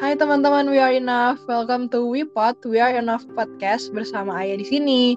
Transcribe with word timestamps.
Hai 0.00 0.16
teman-teman, 0.16 0.64
we 0.72 0.80
are 0.80 0.96
enough. 0.96 1.44
Welcome 1.44 1.92
to 1.92 2.00
WePod, 2.00 2.64
We 2.64 2.80
Are 2.80 2.88
Enough 2.88 3.28
Podcast 3.36 3.92
bersama 3.92 4.32
Ayah 4.40 4.56
di 4.56 4.64
sini. 4.64 5.12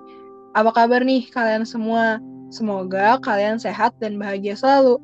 Apa 0.59 0.75
kabar 0.75 1.07
nih 1.07 1.23
kalian 1.31 1.63
semua? 1.63 2.19
Semoga 2.51 3.15
kalian 3.23 3.55
sehat 3.55 3.95
dan 4.03 4.19
bahagia 4.19 4.59
selalu. 4.59 4.99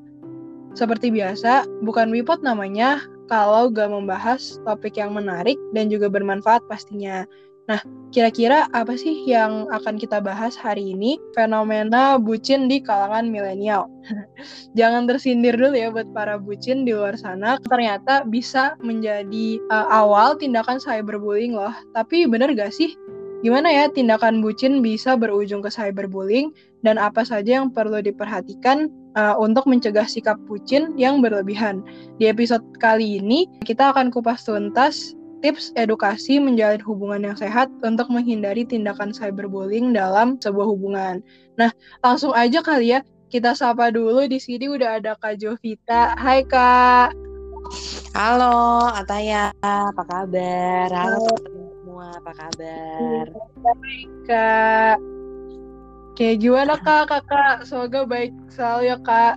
Seperti 0.75 1.15
biasa, 1.15 1.63
bukan 1.87 2.11
WePod 2.11 2.43
namanya 2.43 2.99
kalau 3.31 3.71
gak 3.71 3.87
membahas 3.87 4.59
topik 4.67 4.99
yang 4.99 5.15
menarik 5.15 5.55
dan 5.71 5.87
juga 5.87 6.11
bermanfaat 6.11 6.59
pastinya. 6.67 7.23
Nah, 7.69 7.85
kira-kira 8.09 8.65
apa 8.73 8.97
sih 8.97 9.29
yang 9.29 9.69
akan 9.69 10.01
kita 10.01 10.17
bahas 10.17 10.57
hari 10.57 10.97
ini? 10.97 11.21
Fenomena 11.37 12.17
bucin 12.17 12.65
di 12.65 12.81
kalangan 12.81 13.29
milenial. 13.29 13.85
Jangan 14.79 15.05
tersindir 15.05 15.53
dulu 15.53 15.77
ya 15.77 15.93
buat 15.93 16.09
para 16.09 16.41
bucin 16.41 16.81
di 16.81 16.97
luar 16.97 17.13
sana. 17.13 17.61
Ternyata 17.69 18.25
bisa 18.25 18.73
menjadi 18.81 19.61
uh, 19.69 19.85
awal 19.93 20.33
tindakan 20.41 20.81
cyberbullying 20.81 21.53
loh. 21.53 21.73
Tapi 21.93 22.25
bener 22.25 22.57
gak 22.57 22.73
sih? 22.73 22.97
Gimana 23.39 23.71
ya 23.71 23.87
tindakan 23.87 24.43
bucin 24.43 24.83
bisa 24.83 25.15
berujung 25.15 25.63
ke 25.63 25.71
cyberbullying 25.71 26.51
dan 26.83 26.99
apa 26.99 27.23
saja 27.23 27.61
yang 27.61 27.71
perlu 27.71 28.03
diperhatikan 28.03 28.91
uh, 29.15 29.37
untuk 29.39 29.63
mencegah 29.63 30.09
sikap 30.09 30.35
bucin 30.49 30.91
yang 30.99 31.23
berlebihan. 31.23 31.79
Di 32.19 32.27
episode 32.27 32.65
kali 32.83 33.21
ini 33.21 33.47
kita 33.63 33.95
akan 33.95 34.11
kupas 34.11 34.43
tuntas 34.43 35.15
tips 35.39 35.71
edukasi 35.79 36.37
menjalin 36.39 36.83
hubungan 36.83 37.31
yang 37.31 37.37
sehat 37.39 37.71
untuk 37.83 38.11
menghindari 38.11 38.67
tindakan 38.67 39.15
cyberbullying 39.15 39.95
dalam 39.95 40.35
sebuah 40.39 40.67
hubungan. 40.67 41.23
Nah, 41.55 41.71
langsung 42.03 42.35
aja 42.35 42.59
kali 42.59 42.95
ya, 42.95 42.99
kita 43.31 43.55
sapa 43.55 43.91
dulu 43.93 44.27
di 44.27 44.39
sini 44.41 44.67
udah 44.67 44.99
ada 44.99 45.15
Kak 45.15 45.39
Jovita. 45.39 46.15
Hai 46.19 46.43
Kak. 46.43 47.15
Halo, 48.17 48.89
Ataya, 48.89 49.53
apa 49.61 50.03
kabar? 50.03 50.89
Halo 50.89 51.21
teman-teman 51.29 51.65
semua, 51.71 52.07
apa 52.17 52.31
kabar? 52.33 53.25
Baik, 53.61 54.09
Kak. 54.25 54.97
Oke, 56.11 56.35
gimana 56.35 56.75
Kak, 56.81 57.07
Kakak? 57.07 57.63
Semoga 57.63 58.03
baik 58.03 58.33
selalu 58.51 58.91
ya, 58.91 58.97
Kak. 58.99 59.35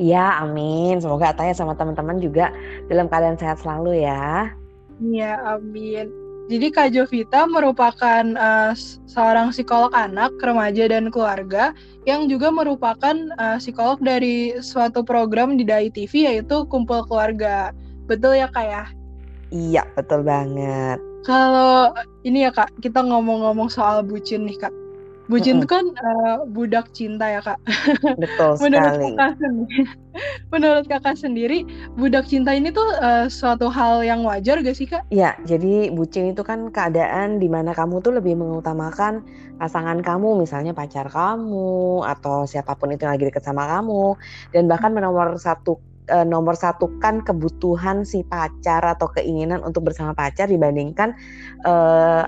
Iya, 0.00 0.42
amin. 0.42 0.96
Semoga 0.98 1.36
Ataya 1.36 1.52
sama 1.52 1.76
teman-teman 1.76 2.18
juga 2.18 2.48
dalam 2.88 3.06
keadaan 3.06 3.36
sehat 3.36 3.60
selalu 3.60 4.00
ya. 4.00 4.48
Iya, 5.00 5.40
amin. 5.56 6.12
Jadi 6.50 6.66
Kak 6.74 6.90
Jovita 6.90 7.46
merupakan 7.46 8.24
uh, 8.34 8.74
seorang 9.06 9.54
psikolog 9.54 9.94
anak, 9.94 10.34
remaja, 10.42 10.90
dan 10.90 11.06
keluarga 11.06 11.70
yang 12.10 12.26
juga 12.26 12.50
merupakan 12.50 13.14
uh, 13.38 13.54
psikolog 13.62 14.02
dari 14.02 14.58
suatu 14.58 15.06
program 15.06 15.54
di 15.54 15.62
DAI 15.62 15.94
TV 15.94 16.26
yaitu 16.26 16.66
Kumpul 16.66 17.06
Keluarga. 17.06 17.70
Betul 18.10 18.42
ya 18.42 18.50
Kak 18.50 18.66
ya? 18.66 18.84
Iya, 19.54 19.82
betul 19.94 20.26
banget. 20.26 20.98
Kalau 21.22 21.94
ini 22.26 22.42
ya 22.42 22.50
Kak, 22.50 22.74
kita 22.82 22.98
ngomong-ngomong 22.98 23.70
soal 23.70 24.02
bucin 24.02 24.50
nih 24.50 24.58
Kak. 24.58 24.74
Bucin 25.30 25.62
itu 25.62 25.68
kan 25.70 25.86
uh, 25.86 26.42
budak 26.50 26.90
cinta 26.90 27.30
ya 27.30 27.38
kak. 27.38 27.58
Betul 28.22 28.58
menurut 28.58 28.90
sekali. 28.98 29.08
Kakak 29.14 29.34
sendiri, 29.38 29.82
menurut 30.52 30.84
kakak 30.90 31.16
sendiri, 31.16 31.58
budak 31.94 32.24
cinta 32.26 32.50
ini 32.50 32.74
tuh 32.74 32.84
uh, 32.98 33.30
suatu 33.30 33.70
hal 33.70 34.02
yang 34.02 34.26
wajar 34.26 34.58
gak 34.58 34.74
sih 34.74 34.90
kak? 34.90 35.06
Iya, 35.14 35.38
jadi 35.46 35.94
bucin 35.94 36.34
itu 36.34 36.42
kan 36.42 36.74
keadaan 36.74 37.38
di 37.38 37.46
mana 37.46 37.70
kamu 37.70 38.02
tuh 38.02 38.18
lebih 38.18 38.34
mengutamakan 38.34 39.22
pasangan 39.62 40.02
kamu, 40.02 40.42
misalnya 40.42 40.74
pacar 40.74 41.06
kamu 41.06 42.02
atau 42.02 42.50
siapa 42.50 42.74
pun 42.74 42.90
itu 42.90 43.06
yang 43.06 43.14
lagi 43.14 43.30
deket 43.30 43.46
sama 43.46 43.70
kamu, 43.70 44.18
dan 44.50 44.66
bahkan 44.66 44.90
menomor 44.90 45.38
satu 45.38 45.78
uh, 46.10 46.26
nomor 46.26 46.58
satukan 46.58 47.22
kebutuhan 47.22 48.02
si 48.02 48.26
pacar 48.26 48.82
atau 48.82 49.06
keinginan 49.14 49.62
untuk 49.62 49.86
bersama 49.86 50.12
pacar 50.12 50.50
dibandingkan 50.50 51.14
uh, 51.64 52.26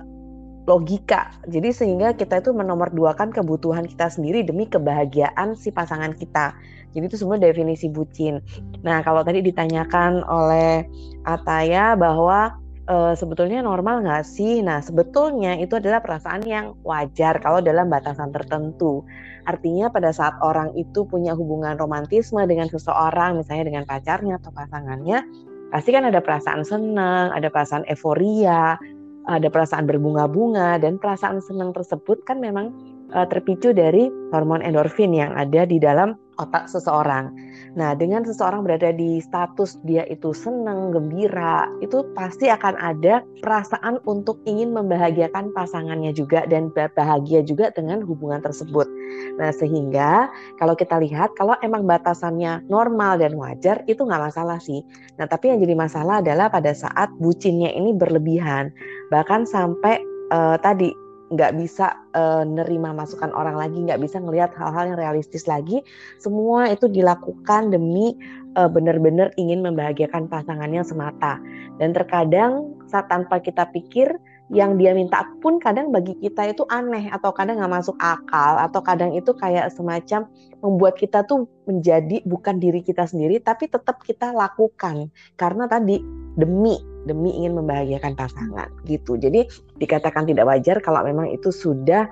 logika. 0.67 1.35
Jadi 1.51 1.75
sehingga 1.75 2.15
kita 2.15 2.39
itu 2.39 2.55
menomorduakan 2.55 3.35
kebutuhan 3.35 3.87
kita 3.87 4.11
sendiri 4.11 4.47
demi 4.47 4.71
kebahagiaan 4.71 5.59
si 5.59 5.75
pasangan 5.75 6.15
kita. 6.15 6.55
Jadi 6.93 7.05
itu 7.09 7.17
semua 7.19 7.41
definisi 7.41 7.89
bucin. 7.89 8.39
Nah, 8.85 9.01
kalau 9.01 9.25
tadi 9.25 9.41
ditanyakan 9.41 10.23
oleh 10.29 10.85
Ataya 11.25 11.97
bahwa 11.97 12.53
e, 12.85 13.17
sebetulnya 13.17 13.65
normal 13.65 14.05
nggak 14.05 14.25
sih? 14.29 14.61
Nah, 14.61 14.85
sebetulnya 14.85 15.57
itu 15.57 15.81
adalah 15.81 16.05
perasaan 16.05 16.45
yang 16.45 16.77
wajar 16.85 17.41
kalau 17.41 17.65
dalam 17.65 17.89
batasan 17.89 18.31
tertentu. 18.31 19.03
Artinya 19.49 19.91
pada 19.91 20.15
saat 20.15 20.39
orang 20.45 20.71
itu 20.79 21.03
punya 21.09 21.35
hubungan 21.35 21.75
romantisme 21.81 22.45
dengan 22.47 22.71
seseorang, 22.71 23.41
misalnya 23.41 23.73
dengan 23.73 23.85
pacarnya 23.89 24.39
atau 24.39 24.55
pasangannya, 24.55 25.19
pasti 25.73 25.91
kan 25.91 26.07
ada 26.07 26.21
perasaan 26.21 26.63
senang, 26.63 27.33
ada 27.35 27.49
perasaan 27.49 27.83
euforia, 27.89 28.77
ada 29.31 29.49
perasaan 29.49 29.87
berbunga-bunga 29.87 30.83
dan 30.83 30.99
perasaan 30.99 31.39
senang 31.43 31.71
tersebut 31.71 32.23
kan 32.27 32.43
memang 32.43 32.75
uh, 33.15 33.27
terpicu 33.29 33.71
dari 33.71 34.11
hormon 34.35 34.65
endorfin 34.65 35.15
yang 35.15 35.31
ada 35.37 35.63
di 35.69 35.79
dalam 35.79 36.17
otak 36.41 36.67
seseorang. 36.67 37.31
Nah, 37.73 37.97
dengan 37.97 38.25
seseorang 38.25 38.65
berada 38.65 38.93
di 38.93 39.21
status 39.21 39.81
dia 39.85 40.05
itu 40.09 40.33
senang, 40.37 40.93
gembira, 40.93 41.69
itu 41.85 42.05
pasti 42.13 42.49
akan 42.53 42.77
ada 42.77 43.25
perasaan 43.41 44.01
untuk 44.05 44.41
ingin 44.45 44.73
membahagiakan 44.77 45.53
pasangannya 45.57 46.13
juga 46.13 46.45
dan 46.49 46.69
bahagia 46.73 47.41
juga 47.45 47.73
dengan 47.73 48.05
hubungan 48.05 48.41
tersebut. 48.45 48.89
Nah, 49.41 49.53
sehingga 49.57 50.29
kalau 50.61 50.77
kita 50.77 51.01
lihat 51.01 51.33
kalau 51.37 51.57
emang 51.65 51.85
batasannya 51.89 52.65
normal 52.69 53.21
dan 53.21 53.37
wajar 53.37 53.85
itu 53.89 54.05
nggak 54.05 54.33
masalah 54.33 54.61
sih. 54.61 54.85
Nah, 55.17 55.25
tapi 55.29 55.53
yang 55.53 55.61
jadi 55.61 55.77
masalah 55.77 56.21
adalah 56.21 56.53
pada 56.53 56.77
saat 56.77 57.09
bucinnya 57.21 57.73
ini 57.73 57.97
berlebihan, 57.97 58.73
bahkan 59.13 59.45
sampai 59.45 60.01
uh, 60.33 60.57
tadi 60.57 60.97
nggak 61.33 61.53
bisa 61.57 61.97
uh, 62.13 62.45
nerima 62.45 62.93
masukan 62.93 63.33
orang 63.33 63.57
lagi, 63.57 63.81
nggak 63.81 64.01
bisa 64.01 64.21
ngelihat 64.21 64.53
hal-hal 64.57 64.93
yang 64.93 64.99
realistis 65.01 65.49
lagi. 65.49 65.81
Semua 66.21 66.69
itu 66.69 66.89
dilakukan 66.89 67.73
demi 67.73 68.13
uh, 68.57 68.69
benar-benar 68.69 69.33
ingin 69.41 69.65
membahagiakan 69.65 70.29
pasangannya 70.29 70.85
semata. 70.85 71.41
Dan 71.81 71.97
terkadang 71.97 72.77
saat 72.89 73.09
tanpa 73.09 73.41
kita 73.41 73.65
pikir 73.73 74.13
yang 74.53 74.77
dia 74.77 74.93
minta 74.93 75.25
pun 75.41 75.57
kadang 75.57 75.89
bagi 75.89 76.13
kita 76.21 76.53
itu 76.53 76.69
aneh 76.69 77.09
atau 77.09 77.33
kadang 77.33 77.57
nggak 77.57 77.73
masuk 77.73 77.97
akal 77.97 78.61
atau 78.61 78.85
kadang 78.85 79.17
itu 79.17 79.33
kayak 79.33 79.73
semacam 79.73 80.29
membuat 80.61 81.01
kita 81.01 81.25
tuh 81.25 81.49
menjadi 81.65 82.21
bukan 82.29 82.61
diri 82.61 82.85
kita 82.85 83.09
sendiri 83.09 83.41
tapi 83.41 83.73
tetap 83.73 84.05
kita 84.05 84.29
lakukan 84.37 85.09
karena 85.41 85.65
tadi 85.65 86.05
demi 86.39 86.81
demi 87.03 87.35
ingin 87.35 87.59
membahagiakan 87.59 88.15
pasangan 88.15 88.71
gitu. 88.87 89.19
Jadi 89.19 89.47
dikatakan 89.83 90.23
tidak 90.27 90.47
wajar 90.47 90.79
kalau 90.79 91.03
memang 91.03 91.35
itu 91.35 91.51
sudah 91.51 92.07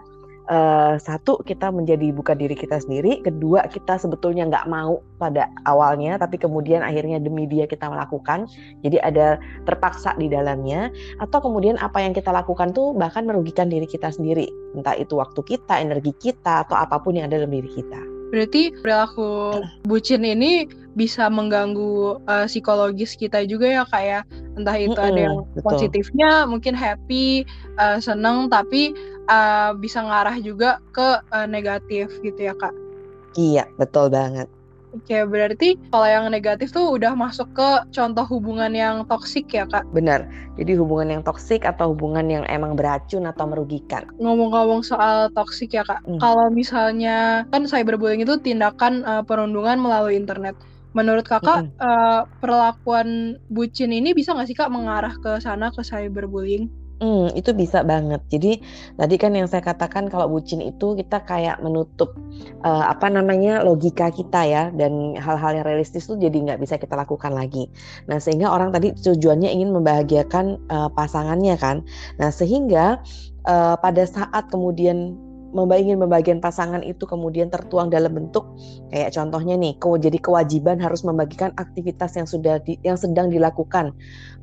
uh, 0.50 0.98
satu 0.98 1.38
kita 1.46 1.70
menjadi 1.70 2.10
bukan 2.10 2.34
diri 2.34 2.58
kita 2.58 2.82
sendiri, 2.82 3.22
kedua 3.22 3.70
kita 3.70 3.96
sebetulnya 3.96 4.50
nggak 4.50 4.66
mau 4.66 4.98
pada 5.22 5.46
awalnya, 5.64 6.18
tapi 6.18 6.36
kemudian 6.36 6.82
akhirnya 6.82 7.22
demi 7.22 7.46
dia 7.46 7.70
kita 7.70 7.86
melakukan, 7.86 8.50
jadi 8.82 8.98
ada 9.00 9.38
terpaksa 9.64 10.18
di 10.18 10.26
dalamnya, 10.26 10.90
atau 11.22 11.38
kemudian 11.38 11.78
apa 11.78 12.02
yang 12.02 12.10
kita 12.10 12.34
lakukan 12.34 12.74
tuh 12.74 12.92
bahkan 12.98 13.22
merugikan 13.24 13.70
diri 13.70 13.86
kita 13.86 14.10
sendiri, 14.10 14.50
entah 14.74 14.98
itu 14.98 15.16
waktu 15.16 15.40
kita, 15.46 15.78
energi 15.78 16.12
kita, 16.18 16.66
atau 16.66 16.74
apa 16.74 16.98
pun 16.98 17.14
yang 17.14 17.30
ada 17.30 17.38
dalam 17.38 17.54
diri 17.54 17.70
kita. 17.70 18.19
Berarti 18.30 18.74
perilaku 18.82 19.60
bucin 19.90 20.22
ini 20.26 20.66
bisa 20.98 21.30
mengganggu 21.30 22.18
uh, 22.26 22.46
psikologis 22.50 23.14
kita 23.14 23.46
juga 23.46 23.66
ya 23.70 23.82
kak 23.86 24.02
ya? 24.02 24.20
Entah 24.58 24.76
itu 24.78 24.94
mm 24.94 24.98
-hmm, 24.98 25.10
ada 25.10 25.20
yang 25.20 25.36
betul. 25.54 25.62
positifnya 25.66 26.30
mungkin 26.46 26.74
happy 26.74 27.46
uh, 27.78 28.02
seneng 28.02 28.50
tapi 28.50 28.94
uh, 29.30 29.74
bisa 29.78 30.02
ngarah 30.02 30.38
juga 30.42 30.82
ke 30.90 31.08
uh, 31.30 31.46
negatif 31.46 32.10
gitu 32.22 32.40
ya 32.50 32.54
kak? 32.58 32.74
Iya 33.38 33.70
betul 33.78 34.10
banget 34.10 34.50
Oke, 34.90 35.22
berarti 35.22 35.78
kalau 35.94 36.08
yang 36.08 36.26
negatif 36.34 36.74
tuh 36.74 36.98
udah 36.98 37.14
masuk 37.14 37.46
ke 37.54 37.68
contoh 37.94 38.26
hubungan 38.26 38.74
yang 38.74 39.06
toksik 39.06 39.46
ya, 39.54 39.62
Kak? 39.66 39.86
Benar. 39.94 40.26
Jadi 40.58 40.74
hubungan 40.74 41.14
yang 41.14 41.22
toksik 41.22 41.62
atau 41.62 41.94
hubungan 41.94 42.26
yang 42.26 42.44
emang 42.50 42.74
beracun 42.74 43.30
atau 43.30 43.46
merugikan. 43.46 44.10
Ngomong-ngomong 44.18 44.82
soal 44.82 45.30
toksik 45.30 45.78
ya, 45.78 45.86
Kak. 45.86 46.02
Hmm. 46.02 46.18
Kalau 46.18 46.50
misalnya 46.50 47.46
kan 47.54 47.70
cyberbullying 47.70 48.26
itu 48.26 48.34
tindakan 48.42 49.06
uh, 49.06 49.22
perundungan 49.22 49.78
melalui 49.78 50.18
internet. 50.18 50.58
Menurut 50.90 51.22
kakak, 51.22 51.70
mm 51.70 51.78
-hmm. 51.78 51.86
uh, 51.86 52.20
perlakuan 52.42 53.38
bucin 53.46 53.94
ini 53.94 54.10
bisa 54.10 54.34
nggak 54.34 54.50
sih 54.50 54.58
kak 54.58 54.74
mengarah 54.74 55.14
ke 55.22 55.38
sana 55.38 55.70
ke 55.70 55.86
cyberbullying? 55.86 56.66
Hmm, 57.00 57.32
itu 57.32 57.56
bisa 57.56 57.80
banget. 57.80 58.20
Jadi 58.28 58.60
tadi 59.00 59.16
kan 59.16 59.32
yang 59.32 59.48
saya 59.48 59.64
katakan 59.64 60.12
kalau 60.12 60.28
bucin 60.28 60.60
itu 60.60 60.92
kita 60.92 61.24
kayak 61.24 61.56
menutup 61.64 62.12
uh, 62.60 62.92
apa 62.92 63.08
namanya 63.08 63.64
logika 63.64 64.12
kita 64.12 64.44
ya 64.44 64.68
dan 64.76 65.16
hal-hal 65.16 65.56
yang 65.56 65.64
realistis 65.64 66.04
itu 66.04 66.20
jadi 66.20 66.36
nggak 66.44 66.60
bisa 66.60 66.76
kita 66.76 66.92
lakukan 67.00 67.32
lagi. 67.32 67.72
Nah 68.04 68.20
sehingga 68.20 68.52
orang 68.52 68.68
tadi 68.76 68.92
tujuannya 68.92 69.48
ingin 69.48 69.72
membahagiakan 69.72 70.60
uh, 70.68 70.92
pasangannya 70.92 71.56
kan. 71.56 71.80
Nah 72.20 72.28
sehingga 72.28 73.00
uh, 73.48 73.80
pada 73.80 74.04
saat 74.04 74.52
kemudian 74.52 75.16
ingin 75.54 75.98
membagian 75.98 76.38
pasangan 76.38 76.82
itu 76.82 77.06
kemudian 77.06 77.50
tertuang 77.50 77.90
dalam 77.90 78.14
bentuk 78.14 78.46
kayak 78.90 79.14
contohnya 79.14 79.58
nih 79.58 79.74
jadi 79.78 80.18
kewajiban 80.18 80.78
harus 80.78 81.02
membagikan 81.02 81.50
aktivitas 81.58 82.14
yang 82.14 82.28
sudah 82.28 82.62
di, 82.62 82.78
yang 82.86 82.94
sedang 82.96 83.28
dilakukan 83.30 83.90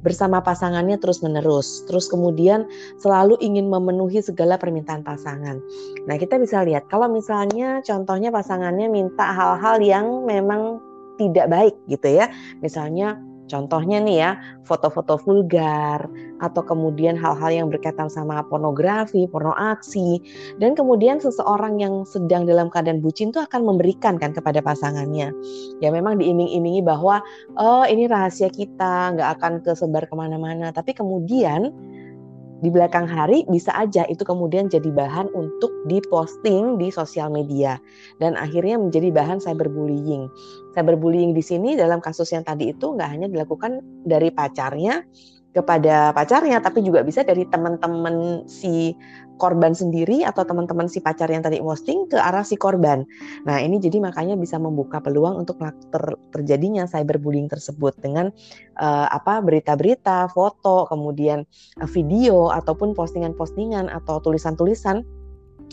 bersama 0.03 0.43
pasangannya 0.43 0.99
terus 0.99 1.23
menerus 1.23 1.83
terus 1.87 2.07
kemudian 2.07 2.67
selalu 2.99 3.39
ingin 3.39 3.67
memenuhi 3.71 4.19
segala 4.23 4.59
permintaan 4.59 5.01
pasangan. 5.03 5.59
Nah 6.05 6.15
kita 6.15 6.37
bisa 6.37 6.63
lihat 6.63 6.87
kalau 6.91 7.07
misalnya 7.11 7.79
contohnya 7.83 8.29
pasangannya 8.29 8.87
minta 8.91 9.31
hal-hal 9.31 9.79
yang 9.81 10.05
memang 10.27 10.79
tidak 11.17 11.49
baik 11.49 11.75
gitu 11.89 12.07
ya. 12.23 12.29
Misalnya 12.61 13.17
Contohnya 13.47 14.03
nih 14.03 14.17
ya, 14.19 14.31
foto-foto 14.67 15.15
vulgar 15.19 16.03
atau 16.43 16.61
kemudian 16.61 17.17
hal-hal 17.17 17.49
yang 17.49 17.67
berkaitan 17.71 18.11
sama 18.11 18.43
pornografi, 18.45 19.25
porno 19.25 19.55
aksi, 19.57 20.21
dan 20.61 20.77
kemudian 20.77 21.17
seseorang 21.17 21.81
yang 21.81 22.05
sedang 22.05 22.45
dalam 22.45 22.69
keadaan 22.69 23.01
bucin 23.01 23.33
itu 23.33 23.41
akan 23.41 23.65
memberikan 23.65 24.19
kan 24.21 24.35
kepada 24.35 24.61
pasangannya. 24.61 25.33
Ya 25.81 25.89
memang 25.89 26.19
diiming-imingi 26.21 26.85
bahwa 26.85 27.23
oh 27.57 27.87
ini 27.87 28.05
rahasia 28.05 28.51
kita, 28.51 29.17
nggak 29.17 29.29
akan 29.39 29.51
kesebar 29.63 30.05
ke 30.05 30.13
mana-mana. 30.13 30.69
Tapi 30.69 30.93
kemudian 30.93 31.73
di 32.61 32.73
belakang 32.73 33.05
hari 33.05 33.45
bisa 33.47 33.69
aja 33.77 34.01
itu 34.09 34.25
kemudian 34.25 34.65
jadi 34.65 34.89
bahan 34.89 35.29
untuk 35.37 35.69
diposting 35.85 36.81
di 36.81 36.89
sosial 36.89 37.29
media 37.29 37.77
dan 38.17 38.33
akhirnya 38.33 38.81
menjadi 38.81 39.13
bahan 39.13 39.37
cyberbullying. 39.37 40.25
Cyberbullying 40.73 41.37
di 41.37 41.43
sini 41.45 41.77
dalam 41.77 42.01
kasus 42.01 42.33
yang 42.33 42.41
tadi 42.41 42.73
itu 42.73 42.97
nggak 42.97 43.09
hanya 43.09 43.27
dilakukan 43.29 43.81
dari 44.05 44.33
pacarnya 44.33 45.05
kepada 45.57 46.13
pacarnya 46.13 46.61
tapi 46.61 46.85
juga 46.85 47.01
bisa 47.01 47.25
dari 47.25 47.49
teman-teman 47.49 48.45
si 48.45 48.93
korban 49.37 49.71
sendiri 49.71 50.25
atau 50.25 50.43
teman-teman 50.43 50.89
si 50.89 50.99
pacar 50.99 51.29
yang 51.29 51.45
tadi 51.45 51.61
posting 51.61 52.09
ke 52.09 52.17
arah 52.17 52.41
si 52.41 52.57
korban. 52.57 53.05
Nah, 53.45 53.61
ini 53.61 53.77
jadi 53.77 54.01
makanya 54.01 54.33
bisa 54.33 54.57
membuka 54.57 54.97
peluang 54.99 55.45
untuk 55.45 55.61
ter 55.61 56.03
terjadinya 56.33 56.89
cyberbullying 56.89 57.47
tersebut 57.47 57.93
dengan 58.01 58.33
uh, 58.81 59.07
apa 59.13 59.39
berita-berita, 59.45 60.33
foto, 60.33 60.89
kemudian 60.89 61.45
uh, 61.79 61.87
video 61.87 62.49
ataupun 62.49 62.97
postingan-postingan 62.97 63.87
atau 63.93 64.19
tulisan-tulisan 64.19 65.05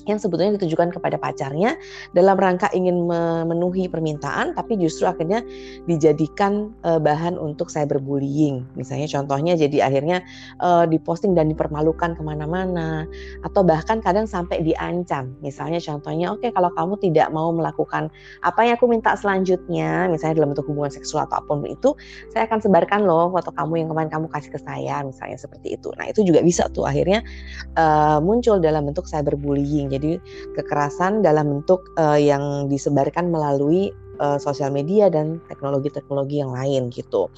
yang 0.04 0.20
sebetulnya 0.20 0.60
ditujukan 0.60 0.92
kepada 0.92 1.16
pacarnya 1.16 1.80
dalam 2.12 2.36
rangka 2.36 2.68
ingin 2.76 3.08
memenuhi 3.08 3.88
permintaan 3.88 4.52
tapi 4.52 4.76
justru 4.76 5.08
akhirnya 5.08 5.40
dijadikan 5.88 6.72
uh, 6.84 7.00
bahan 7.00 7.40
untuk 7.40 7.72
cyberbullying. 7.72 8.68
Misalnya 8.76 9.08
contohnya 9.08 9.56
jadi 9.56 9.88
akhirnya 9.88 10.20
uh, 10.60 10.84
diposting 10.84 11.32
dan 11.32 11.48
dipermalukan 11.48 12.16
ke 12.16 12.22
mana-mana 12.22 13.08
atau 13.42 13.64
bahkan 13.64 14.04
kadang 14.04 14.28
sampai 14.28 14.60
diancam. 14.60 15.32
Misalnya 15.40 15.80
contohnya 15.80 16.32
oke 16.32 16.44
okay, 16.44 16.50
kalau 16.52 16.68
kamu 16.76 17.00
tidak 17.00 17.32
mau 17.32 17.48
melakukan 17.50 18.12
apa 18.44 18.60
yang 18.64 18.76
aku 18.76 18.86
minta 18.88 19.16
selanjutnya 19.16 20.06
misalnya 20.12 20.44
dalam 20.44 20.52
bentuk 20.52 20.68
hubungan 20.68 20.92
seksual 20.92 21.24
atau 21.24 21.40
apa 21.40 21.52
pun 21.56 21.64
itu 21.64 21.96
saya 22.32 22.44
akan 22.44 22.60
sebarkan 22.60 23.08
loh 23.08 23.32
foto 23.32 23.52
kamu 23.56 23.84
yang 23.84 23.88
kemarin 23.88 24.10
kamu 24.12 24.26
kasih 24.28 24.52
ke 24.52 24.60
saya 24.60 25.00
misalnya 25.00 25.40
seperti 25.40 25.80
itu. 25.80 25.88
Nah 25.96 26.12
itu 26.12 26.20
juga 26.20 26.44
bisa 26.44 26.68
tuh 26.68 26.84
akhirnya 26.84 27.24
uh, 27.80 28.20
muncul 28.20 28.60
dalam 28.60 28.84
bentuk 28.84 29.08
cyberbullying 29.08 29.83
jadi 29.88 30.20
kekerasan 30.54 31.20
dalam 31.24 31.60
bentuk 31.60 31.90
uh, 31.96 32.18
yang 32.18 32.66
disebarkan 32.70 33.28
melalui 33.32 33.90
uh, 34.18 34.38
sosial 34.38 34.70
media 34.70 35.10
dan 35.10 35.42
teknologi-teknologi 35.50 36.40
yang 36.42 36.54
lain 36.54 36.90
gitu. 36.90 37.30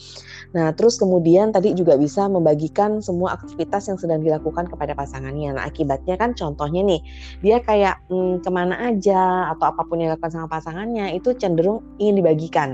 Nah, 0.52 0.73
terus 0.73 0.96
kemudian 1.00 1.52
tadi 1.52 1.73
juga 1.73 1.96
bisa 1.96 2.28
membagikan 2.28 3.00
semua 3.05 3.37
aktivitas 3.37 3.88
yang 3.88 3.99
sedang 3.99 4.20
dilakukan 4.23 4.69
kepada 4.69 4.93
pasangannya. 4.93 5.56
Nah, 5.56 5.64
akibatnya 5.64 6.17
kan 6.17 6.32
contohnya 6.37 6.84
nih, 6.84 7.00
dia 7.40 7.58
kayak 7.61 8.02
hmm, 8.08 8.44
ke 8.44 8.50
mana 8.52 8.93
aja 8.93 9.52
atau 9.56 9.73
apa 9.73 9.82
pun 9.87 10.00
yang 10.00 10.14
dilakukan 10.14 10.32
sama 10.32 10.46
pasangannya 10.50 11.17
itu 11.17 11.32
cenderung 11.37 11.82
ingin 11.96 12.20
dibagikan. 12.20 12.69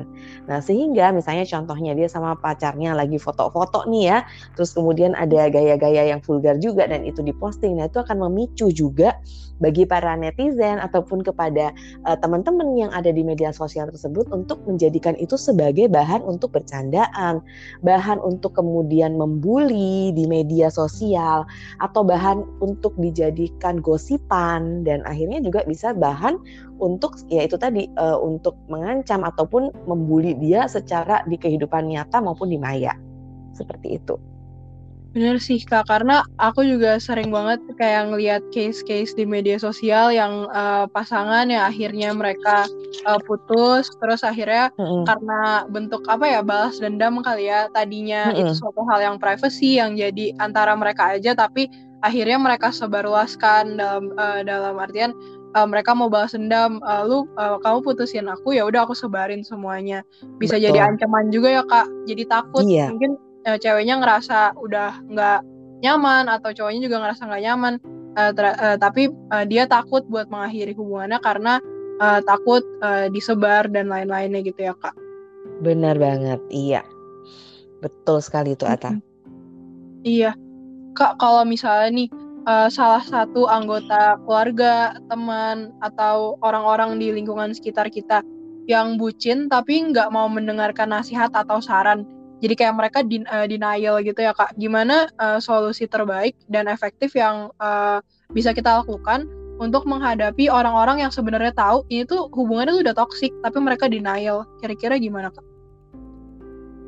Nah, 0.46 0.58
sehingga 0.58 1.14
misalnya 1.14 1.46
contohnya 1.46 1.93
dia 1.94 2.08
sama 2.10 2.34
pacarnya 2.38 2.94
lagi 2.94 3.16
foto-foto 3.16 3.87
nih 3.87 4.05
ya, 4.08 4.19
terus 4.58 4.75
kemudian 4.75 5.14
ada 5.14 5.46
gaya-gaya 5.48 6.10
yang 6.10 6.20
vulgar 6.25 6.58
juga 6.58 6.88
dan 6.88 7.06
itu 7.06 7.22
diposting. 7.22 7.78
Nah, 7.78 7.87
itu 7.90 8.02
akan 8.02 8.28
memicu 8.28 8.70
juga 8.72 9.19
bagi 9.62 9.87
para 9.87 10.19
netizen 10.19 10.82
ataupun 10.82 11.22
kepada 11.22 11.70
uh, 12.02 12.19
teman-teman 12.19 12.75
yang 12.75 12.90
ada 12.90 13.14
di 13.14 13.22
media 13.22 13.55
sosial 13.55 13.91
tersebut 13.92 14.26
untuk 14.32 14.58
menjadikan 14.64 15.14
itu 15.20 15.36
sebagai 15.36 15.86
bahan 15.86 16.24
untuk 16.24 16.56
bercandaan, 16.56 17.44
bahan 17.84 18.18
untuk 18.24 18.56
kemudian 18.56 19.14
membuli 19.20 20.10
di 20.16 20.24
media 20.24 20.72
sosial 20.72 21.44
atau 21.84 22.02
bahan 22.02 22.42
untuk 22.64 22.96
dijadikan 22.96 23.78
gosipan 23.78 24.82
dan 24.82 25.04
akhirnya 25.04 25.44
juga 25.44 25.62
bisa 25.68 25.92
bahan 25.92 26.40
untuk 26.80 27.20
ya 27.30 27.44
itu 27.46 27.54
tadi 27.60 27.86
uh, 28.00 28.18
untuk 28.18 28.58
mengancam 28.66 29.22
ataupun 29.22 29.70
membuli 29.86 30.34
dia 30.40 30.66
secara 30.66 31.22
di 31.28 31.36
kehidupan 31.36 31.92
nyata 31.92 32.18
maupun 32.18 32.50
di 32.50 32.58
maya. 32.58 32.96
Seperti 33.52 34.00
itu. 34.00 34.31
Bener 35.12 35.36
sih 35.36 35.60
kak, 35.60 35.92
karena 35.92 36.24
aku 36.40 36.64
juga 36.64 36.96
sering 36.96 37.28
banget 37.28 37.60
kayak 37.76 38.08
ngeliat 38.08 38.42
case-case 38.48 39.12
di 39.12 39.28
media 39.28 39.60
sosial 39.60 40.08
yang 40.08 40.48
uh, 40.48 40.88
pasangan 40.88 41.52
yang 41.52 41.68
akhirnya 41.68 42.16
mereka 42.16 42.64
uh, 43.04 43.20
putus, 43.20 43.92
terus 44.00 44.24
akhirnya 44.24 44.72
mm 44.72 44.80
-hmm. 44.80 45.02
karena 45.04 45.40
bentuk 45.68 46.00
apa 46.08 46.24
ya 46.24 46.40
balas 46.40 46.80
dendam 46.80 47.20
kali 47.20 47.52
ya 47.52 47.68
tadinya 47.76 48.32
mm 48.32 48.32
-hmm. 48.32 48.40
itu 48.40 48.52
suatu 48.56 48.80
hal 48.88 49.04
yang 49.04 49.16
privacy 49.20 49.76
yang 49.76 50.00
jadi 50.00 50.32
antara 50.40 50.72
mereka 50.72 51.12
aja, 51.12 51.36
tapi 51.36 51.68
akhirnya 52.00 52.40
mereka 52.40 52.72
sebarluaskan 52.72 53.76
dalam 53.76 54.16
uh, 54.16 54.40
dalam 54.40 54.80
artian 54.80 55.12
uh, 55.52 55.68
mereka 55.68 55.92
mau 55.92 56.08
balas 56.08 56.32
dendam, 56.32 56.80
uh, 56.88 57.04
lu 57.04 57.28
uh, 57.36 57.60
kamu 57.60 57.84
putusin 57.84 58.32
aku 58.32 58.56
ya 58.56 58.64
udah 58.64 58.88
aku 58.88 58.96
sebarin 58.96 59.44
semuanya, 59.44 60.00
bisa 60.40 60.56
Betul. 60.56 60.72
jadi 60.72 60.78
ancaman 60.88 61.28
juga 61.28 61.60
ya 61.60 61.62
kak, 61.68 61.84
jadi 62.08 62.24
takut 62.32 62.64
iya. 62.64 62.88
mungkin 62.88 63.20
uh, 63.46 63.58
ceweknya 63.58 63.98
ngerasa 63.98 64.56
udah 64.58 65.02
nggak 65.10 65.40
nyaman 65.82 66.30
atau 66.30 66.54
cowoknya 66.54 66.80
juga 66.86 66.96
ngerasa 67.02 67.22
nggak 67.26 67.44
nyaman. 67.44 67.74
Uh, 68.12 68.32
uh, 68.36 68.76
tapi 68.76 69.08
uh, 69.32 69.44
dia 69.48 69.64
takut 69.64 70.04
buat 70.12 70.28
mengakhiri 70.28 70.76
hubungannya 70.76 71.16
karena 71.24 71.64
uh, 71.96 72.20
takut 72.20 72.60
uh, 72.84 73.08
disebar 73.08 73.66
dan 73.72 73.88
lain-lainnya 73.88 74.44
gitu 74.44 74.68
ya 74.68 74.74
kak. 74.76 74.92
Benar 75.64 75.96
banget 75.96 76.40
iya. 76.52 76.84
Betul 77.82 78.22
sekali 78.22 78.54
itu 78.54 78.62
Ata 78.62 78.94
iya. 80.06 80.36
Kak 80.92 81.16
kalau 81.16 81.48
misalnya 81.48 81.88
nih 82.04 82.08
uh, 82.44 82.68
salah 82.68 83.00
satu 83.00 83.48
anggota 83.48 84.20
keluarga 84.28 85.00
teman 85.08 85.72
atau 85.80 86.36
orang-orang 86.44 87.00
di 87.00 87.10
lingkungan 87.16 87.56
sekitar 87.56 87.88
kita 87.88 88.20
yang 88.70 89.00
bucin 89.00 89.50
tapi 89.50 89.82
nggak 89.90 90.12
mau 90.14 90.28
mendengarkan 90.30 90.92
nasihat 90.94 91.32
atau 91.34 91.58
saran 91.58 92.06
jadi 92.43 92.55
kayak 92.58 92.75
mereka 92.75 92.99
din, 93.06 93.22
uh, 93.31 93.46
denial 93.46 94.03
gitu 94.03 94.19
ya 94.19 94.34
kak. 94.34 94.58
Gimana 94.58 95.06
uh, 95.22 95.39
solusi 95.39 95.87
terbaik 95.87 96.34
dan 96.51 96.67
efektif 96.67 97.15
yang 97.15 97.55
uh, 97.63 98.03
bisa 98.34 98.51
kita 98.51 98.82
lakukan 98.82 99.31
untuk 99.63 99.87
menghadapi 99.87 100.51
orang-orang 100.51 101.06
yang 101.06 101.15
sebenarnya 101.15 101.55
tahu 101.55 101.87
ini 101.87 102.03
tuh 102.03 102.27
hubungannya 102.34 102.75
tuh 102.75 102.82
udah 102.82 102.96
toksik 102.99 103.31
tapi 103.46 103.58
mereka 103.63 103.87
denial. 103.87 104.43
Kira-kira 104.58 104.99
gimana 104.99 105.31
kak? 105.31 105.46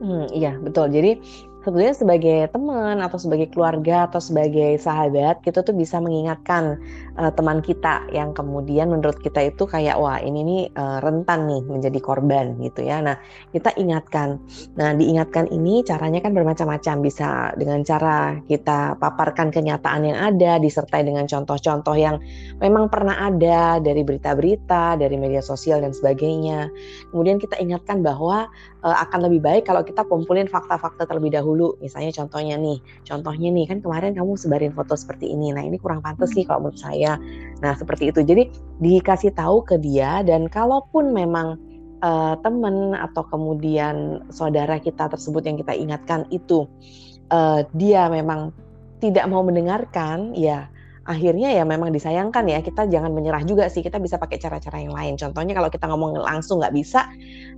Hmm, 0.03 0.27
iya 0.35 0.59
betul. 0.59 0.91
Jadi 0.91 1.23
sebetulnya 1.63 1.95
sebagai 1.95 2.39
teman 2.51 2.99
atau 2.99 3.17
sebagai 3.17 3.49
keluarga 3.55 4.11
atau 4.11 4.19
sebagai 4.19 4.77
sahabat 4.83 5.39
kita 5.47 5.63
tuh 5.63 5.73
bisa 5.73 6.03
mengingatkan 6.03 6.83
uh, 7.19 7.33
teman 7.35 7.63
kita 7.63 8.07
yang 8.11 8.35
kemudian 8.35 8.91
menurut 8.91 9.19
kita 9.23 9.41
itu 9.43 9.65
kayak 9.67 9.99
wah 9.99 10.19
ini 10.19 10.41
nih 10.43 10.63
uh, 10.75 10.99
rentan 11.03 11.47
nih 11.51 11.63
menjadi 11.67 11.99
korban 12.03 12.55
gitu 12.61 12.87
ya. 12.87 13.03
Nah, 13.03 13.17
kita 13.51 13.75
ingatkan. 13.79 14.39
Nah, 14.79 14.95
diingatkan 14.95 15.51
ini 15.51 15.83
caranya 15.87 16.23
kan 16.23 16.33
bermacam-macam 16.35 16.97
bisa 17.03 17.55
dengan 17.59 17.83
cara 17.87 18.39
kita 18.47 18.99
paparkan 18.99 19.51
kenyataan 19.55 20.09
yang 20.09 20.19
ada 20.19 20.59
disertai 20.59 21.07
dengan 21.07 21.27
contoh-contoh 21.29 21.97
yang 21.99 22.19
memang 22.59 22.91
pernah 22.91 23.29
ada 23.31 23.79
dari 23.79 24.03
berita-berita, 24.03 24.99
dari 24.99 25.17
media 25.19 25.43
sosial 25.43 25.83
dan 25.83 25.95
sebagainya. 25.95 26.71
Kemudian 27.11 27.39
kita 27.39 27.59
ingatkan 27.59 28.03
bahwa 28.03 28.47
uh, 28.85 28.97
akan 29.09 29.31
lebih 29.31 29.41
baik 29.41 29.65
kalau 29.67 29.81
kita 29.85 30.05
kumpulin 30.05 30.47
fakta-fakta 30.47 31.09
terlebih 31.09 31.33
dahulu. 31.35 31.75
Misalnya 31.81 32.13
contohnya 32.13 32.57
nih, 32.61 32.79
contohnya 33.09 33.49
nih 33.51 33.65
kan 33.69 33.79
kemarin 33.81 34.13
kamu 34.13 34.37
sebarin 34.37 34.73
foto 34.77 34.95
seperti 34.95 35.33
ini. 35.33 35.51
Nah, 35.57 35.65
ini 35.65 35.81
kurang 35.81 36.05
pantas 36.05 36.31
sih 36.37 36.45
kalau 36.45 36.69
menurut 36.69 36.81
saya. 36.81 37.04
Nah, 37.61 37.73
seperti 37.77 38.11
itu. 38.13 38.21
Jadi 38.25 38.51
dikasih 38.81 39.33
tahu 39.37 39.65
ke 39.65 39.77
dia 39.81 40.21
dan 40.27 40.49
kalaupun 40.51 41.13
memang 41.15 41.57
uh, 42.05 42.35
teman 42.45 42.93
atau 42.93 43.25
kemudian 43.29 44.25
saudara 44.29 44.77
kita 44.77 45.09
tersebut 45.09 45.45
yang 45.47 45.57
kita 45.57 45.73
ingatkan 45.73 46.29
itu 46.29 46.69
uh, 47.33 47.65
dia 47.77 48.09
memang 48.13 48.53
tidak 49.01 49.29
mau 49.29 49.45
mendengarkan, 49.45 50.33
ya 50.33 50.69
akhirnya 51.05 51.53
ya 51.53 51.65
memang 51.69 51.93
disayangkan 51.93 52.49
ya 52.49 52.65
kita 52.65 52.89
jangan 52.89 53.13
menyerah 53.13 53.45
juga 53.45 53.69
sih 53.69 53.85
kita 53.85 54.01
bisa 54.01 54.17
pakai 54.17 54.41
cara-cara 54.41 54.81
yang 54.81 54.97
lain. 54.97 55.21
Contohnya 55.21 55.53
kalau 55.53 55.69
kita 55.69 55.85
ngomong 55.89 56.17
langsung 56.17 56.65
nggak 56.65 56.73
bisa 56.73 57.05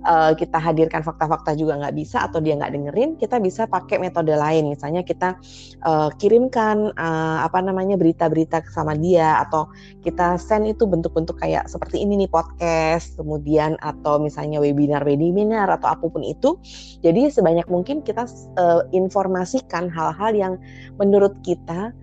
uh, 0.03 0.35
kita 0.35 0.59
hadirkan 0.59 1.01
fakta-fakta 1.01 1.55
juga 1.55 1.79
nggak 1.79 1.95
bisa 1.95 2.27
atau 2.27 2.43
dia 2.43 2.59
nggak 2.59 2.75
dengerin 2.75 3.15
kita 3.15 3.39
bisa 3.39 3.63
pakai 3.65 4.03
metode 4.03 4.35
lain. 4.35 4.71
Misalnya 4.71 5.01
kita 5.07 5.39
uh, 5.87 6.11
kirimkan 6.19 6.91
uh, 6.99 7.39
apa 7.47 7.63
namanya 7.63 7.95
berita-berita 7.95 8.67
sama 8.67 8.99
dia 8.99 9.39
atau 9.47 9.71
kita 10.03 10.35
send 10.35 10.67
itu 10.67 10.83
bentuk-bentuk 10.83 11.39
kayak 11.39 11.71
seperti 11.71 12.03
ini 12.03 12.27
nih 12.27 12.31
podcast 12.31 13.15
kemudian 13.15 13.79
atau 13.79 14.19
misalnya 14.19 14.59
webinar-webinar 14.59 15.71
atau 15.71 15.87
apa 15.95 16.05
pun 16.11 16.21
itu. 16.21 16.59
Jadi 16.99 17.31
sebanyak 17.31 17.67
mungkin 17.71 18.03
kita 18.03 18.27
uh, 18.59 18.83
informasikan 18.91 19.87
hal-hal 19.87 20.31
yang 20.35 20.53
menurut 20.99 21.31
kita 21.47 21.95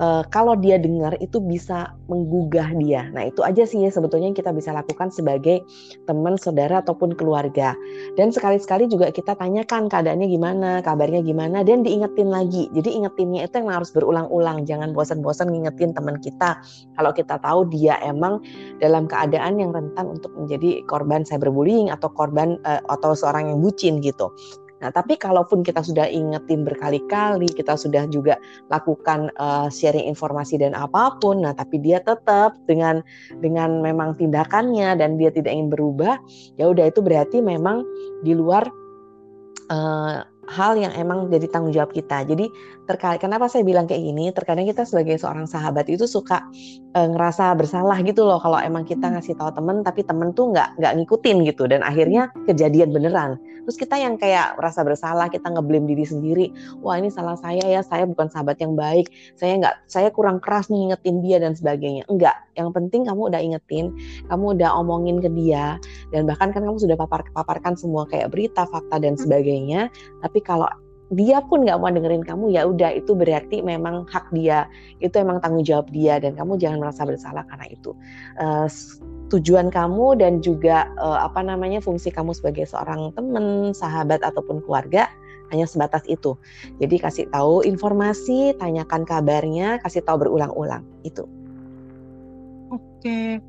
uh, 0.00 0.22
kalau 0.32 0.56
dia 0.56 0.80
dengar 0.80 1.14
itu 1.20 1.38
bisa 1.38 1.92
menggugah 2.08 2.72
dia. 2.80 3.06
Nah 3.12 3.28
itu 3.28 3.44
aja 3.44 3.62
sih 3.68 3.84
ya 3.84 3.92
sebetulnya 3.92 4.32
yang 4.32 4.38
kita 4.38 4.50
bisa 4.50 4.72
lakukan 4.72 5.12
sebagai 5.12 5.62
teman, 6.08 6.40
saudara 6.40 6.80
ataupun 6.80 7.14
keluarga. 7.14 7.76
Dan 8.16 8.32
sekali-sekali 8.32 8.88
juga 8.88 9.12
kita 9.12 9.36
tanyakan 9.36 9.92
keadaannya 9.92 10.26
gimana, 10.26 10.70
kabarnya 10.80 11.20
gimana, 11.20 11.62
dan 11.62 11.84
diingetin 11.84 12.32
lagi. 12.32 12.72
Jadi 12.72 12.96
ingetinnya 12.96 13.46
itu 13.46 13.60
yang 13.60 13.70
harus 13.70 13.92
berulang-ulang. 13.92 14.64
Jangan 14.64 14.96
bosan-bosan 14.96 15.52
ngingetin 15.52 15.92
teman 15.92 16.18
kita. 16.18 16.58
Kalau 16.96 17.12
kita 17.12 17.36
tahu 17.38 17.68
dia 17.68 18.00
emang 18.00 18.40
dalam 18.80 19.04
keadaan 19.06 19.60
yang 19.60 19.70
rentan 19.70 20.16
untuk 20.18 20.32
menjadi 20.34 20.82
korban 20.88 21.22
cyberbullying 21.22 21.92
atau 21.92 22.08
korban 22.10 22.56
uh, 22.64 22.80
atau 22.88 23.12
seorang 23.12 23.52
yang 23.52 23.60
bucin 23.60 24.00
gitu. 24.00 24.32
Nah, 24.80 24.88
tapi 24.88 25.20
kalaupun 25.20 25.60
kita 25.60 25.84
sudah 25.84 26.08
ingetin 26.08 26.64
berkali-kali, 26.64 27.52
kita 27.52 27.76
sudah 27.76 28.08
juga 28.08 28.40
lakukan 28.72 29.28
uh, 29.36 29.68
sharing 29.68 30.08
informasi 30.08 30.56
dan 30.56 30.72
apa 30.72 31.20
pun, 31.20 31.44
nah 31.44 31.52
tapi 31.52 31.76
dia 31.80 32.00
tetap 32.00 32.56
dengan 32.64 33.04
dengan 33.44 33.84
memang 33.84 34.16
tindakannya 34.16 34.96
dan 34.96 35.20
dia 35.20 35.28
tidak 35.28 35.52
ingin 35.52 35.68
berubah, 35.68 36.16
ya 36.56 36.72
udah 36.72 36.88
itu 36.88 37.04
berarti 37.04 37.44
memang 37.44 37.84
di 38.24 38.32
luar 38.32 38.64
uh, 39.68 40.24
hal 40.50 40.74
yang 40.74 40.90
emang 40.98 41.30
jadi 41.30 41.46
tanggung 41.46 41.70
jawab 41.70 41.94
kita. 41.94 42.26
Jadi 42.26 42.50
terkait 42.90 43.22
kenapa 43.22 43.46
saya 43.46 43.62
bilang 43.62 43.86
kayak 43.86 44.02
gini, 44.02 44.34
terkadang 44.34 44.66
kita 44.66 44.82
sebagai 44.82 45.14
seorang 45.22 45.46
sahabat 45.46 45.86
itu 45.86 46.10
suka 46.10 46.42
e, 46.90 47.00
ngerasa 47.06 47.54
bersalah 47.54 48.02
gitu 48.02 48.26
loh 48.26 48.42
kalau 48.42 48.58
emang 48.58 48.82
kita 48.82 49.06
ngasih 49.06 49.38
tahu 49.38 49.54
temen 49.54 49.86
tapi 49.86 50.02
temen 50.02 50.34
tuh 50.34 50.50
nggak 50.50 50.82
nggak 50.82 50.92
ngikutin 50.98 51.36
gitu 51.46 51.70
dan 51.70 51.86
akhirnya 51.86 52.34
kejadian 52.50 52.90
beneran. 52.90 53.38
Terus 53.70 53.76
kita 53.86 54.02
yang 54.02 54.18
kayak 54.18 54.58
rasa 54.58 54.82
bersalah, 54.82 55.30
kita 55.30 55.46
ngeblame 55.46 55.86
diri 55.86 56.02
sendiri. 56.02 56.46
Wah 56.82 56.98
ini 56.98 57.12
salah 57.12 57.38
saya 57.38 57.62
ya, 57.62 57.86
saya 57.86 58.02
bukan 58.08 58.26
sahabat 58.26 58.58
yang 58.58 58.74
baik. 58.74 59.06
Saya 59.38 59.62
nggak, 59.62 59.86
saya 59.86 60.08
kurang 60.10 60.42
keras 60.42 60.66
nih 60.72 60.90
ngingetin 60.90 61.16
dia 61.22 61.38
dan 61.38 61.54
sebagainya. 61.54 62.02
Enggak, 62.10 62.34
yang 62.58 62.74
penting 62.74 63.06
kamu 63.06 63.30
udah 63.30 63.38
ingetin, 63.38 63.94
kamu 64.26 64.58
udah 64.58 64.74
omongin 64.74 65.22
ke 65.22 65.30
dia 65.30 65.78
dan 66.10 66.26
bahkan 66.26 66.50
kan 66.50 66.66
kamu 66.66 66.82
sudah 66.82 66.98
papar 66.98 67.22
paparkan 67.30 67.78
semua 67.78 68.08
kayak 68.10 68.34
berita, 68.34 68.66
fakta 68.66 68.98
dan 68.98 69.14
hmm. 69.14 69.22
sebagainya. 69.22 69.80
Tapi 70.24 70.42
kalau 70.42 70.66
dia 71.10 71.42
pun 71.42 71.66
nggak 71.66 71.78
mau 71.82 71.90
dengerin 71.90 72.22
kamu 72.22 72.54
ya 72.54 72.62
udah 72.70 72.94
itu 72.94 73.18
berarti 73.18 73.66
memang 73.66 74.06
hak 74.06 74.30
dia. 74.30 74.70
Itu 75.02 75.18
emang 75.18 75.42
tanggung 75.42 75.66
jawab 75.66 75.90
dia 75.90 76.22
dan 76.22 76.38
kamu 76.38 76.54
jangan 76.62 76.78
merasa 76.78 77.02
bersalah 77.02 77.42
karena 77.50 77.66
itu. 77.66 77.90
Uh, 78.38 78.70
tujuan 79.34 79.74
kamu 79.74 80.22
dan 80.22 80.38
juga 80.38 80.86
uh, 81.02 81.26
apa 81.26 81.42
namanya 81.42 81.82
fungsi 81.82 82.14
kamu 82.14 82.30
sebagai 82.30 82.66
seorang 82.70 83.10
teman 83.18 83.74
sahabat 83.74 84.22
ataupun 84.22 84.62
keluarga 84.62 85.10
hanya 85.50 85.66
sebatas 85.66 86.06
itu. 86.06 86.38
Jadi 86.78 87.02
kasih 87.02 87.26
tahu 87.34 87.66
informasi 87.66 88.54
tanyakan 88.62 89.02
kabarnya 89.02 89.82
kasih 89.82 90.06
tahu 90.06 90.26
berulang-ulang 90.26 90.86
itu. 91.02 91.26
Oke. 92.70 93.42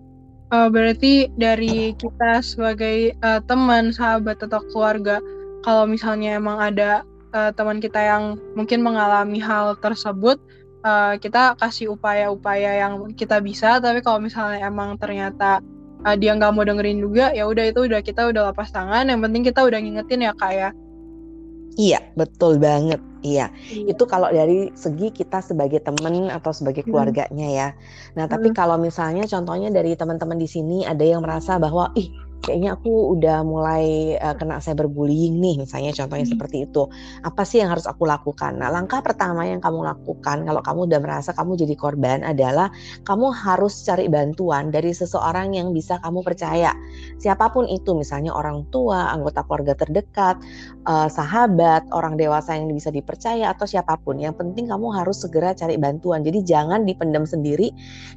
Uh, 0.51 0.67
berarti 0.67 1.29
dari 1.37 1.93
kita 1.95 2.41
sebagai 2.41 3.13
uh, 3.21 3.39
teman 3.45 3.93
sahabat 3.93 4.41
atau 4.41 4.59
keluarga 4.73 5.21
kalau 5.61 5.85
misalnya 5.85 6.35
emang 6.41 6.57
ada 6.57 7.05
uh, 7.33 7.51
teman 7.55 7.79
kita 7.79 8.00
yang 8.00 8.38
mungkin 8.53 8.83
mengalami 8.83 9.39
hal 9.41 9.75
tersebut, 9.79 10.38
uh, 10.83 11.15
kita 11.17 11.55
kasih 11.57 11.95
upaya-upaya 11.95 12.85
yang 12.88 13.11
kita 13.15 13.39
bisa. 13.41 13.79
Tapi 13.79 14.03
kalau 14.03 14.21
misalnya 14.21 14.67
emang 14.67 14.95
ternyata 15.00 15.59
uh, 16.05 16.15
dia 16.15 16.35
nggak 16.35 16.51
mau 16.53 16.67
dengerin 16.67 17.01
juga, 17.01 17.31
ya 17.31 17.47
udah 17.47 17.71
itu 17.71 17.88
udah 17.88 18.00
kita 18.03 18.29
udah 18.29 18.51
lepas 18.53 18.69
tangan. 18.69 19.09
Yang 19.09 19.19
penting 19.27 19.43
kita 19.47 19.59
udah 19.65 19.79
ngingetin 19.79 20.27
ya 20.27 20.33
kak 20.35 20.53
ya. 20.53 20.69
Iya, 21.79 22.00
betul 22.19 22.59
banget. 22.59 23.00
Iya. 23.23 23.47
iya. 23.71 23.88
Itu 23.88 24.03
kalau 24.03 24.27
dari 24.27 24.73
segi 24.75 25.07
kita 25.13 25.39
sebagai 25.39 25.79
teman 25.79 26.27
atau 26.27 26.51
sebagai 26.51 26.83
hmm. 26.83 26.91
keluarganya 26.91 27.47
ya. 27.47 27.67
Nah, 28.19 28.27
tapi 28.27 28.51
hmm. 28.51 28.57
kalau 28.57 28.75
misalnya 28.75 29.23
contohnya 29.23 29.71
dari 29.71 29.95
teman-teman 29.95 30.35
di 30.35 30.50
sini 30.50 30.83
ada 30.83 31.05
yang 31.05 31.23
merasa 31.23 31.55
bahwa 31.55 31.93
ih 31.95 32.11
kayaknya 32.41 32.75
aku 32.75 33.15
udah 33.17 33.45
mulai 33.45 34.17
uh, 34.17 34.33
kena 34.33 34.57
cyberbullying 34.57 35.38
nih 35.38 35.62
misalnya 35.62 35.93
contohnya 35.93 36.25
hmm. 36.25 36.33
seperti 36.33 36.57
itu. 36.65 36.89
Apa 37.21 37.45
sih 37.45 37.62
yang 37.62 37.69
harus 37.71 37.86
aku 37.86 38.10
lakukan? 38.10 38.57
Nah 38.57 38.74
langkah 38.74 39.00
pertama 39.05 39.45
yang 39.45 39.62
kamu 39.62 39.86
lakukan 39.86 40.43
kalau 40.43 40.62
kamu 40.65 40.79
udah 40.89 41.00
merasa 41.00 41.31
kamu 41.31 41.55
jadi 41.62 41.75
korban 41.77 42.25
adalah 42.25 42.74
kamu 43.05 43.29
harus 43.31 43.77
cari 43.86 44.10
bantuan 44.10 44.74
dari 44.74 44.91
seseorang 44.91 45.53
yang 45.53 45.69
bisa 45.71 46.01
kamu 46.01 46.25
percaya. 46.25 46.74
Siapa 47.21 47.53
pun 47.53 47.69
itu 47.69 47.93
misalnya 47.93 48.33
orang 48.33 48.65
tua 48.74 49.13
anggota 49.13 49.45
keluarga 49.45 49.77
terdekat 49.77 50.41
uh, 50.89 51.07
sahabat 51.07 51.86
orang 51.93 52.17
dewasa 52.17 52.57
yang 52.57 52.67
bisa 52.74 52.89
dipercaya 52.89 53.53
atau 53.53 53.69
siapa 53.69 53.95
pun. 54.01 54.17
Yang 54.17 54.41
penting 54.41 54.65
kamu 54.67 54.89
harus 54.91 55.21
segera 55.21 55.53
cari 55.53 55.77
bantuan. 55.77 56.25
Jadi 56.25 56.41
jangan 56.41 56.83
dipendam 56.83 57.24
sendiri 57.24 57.69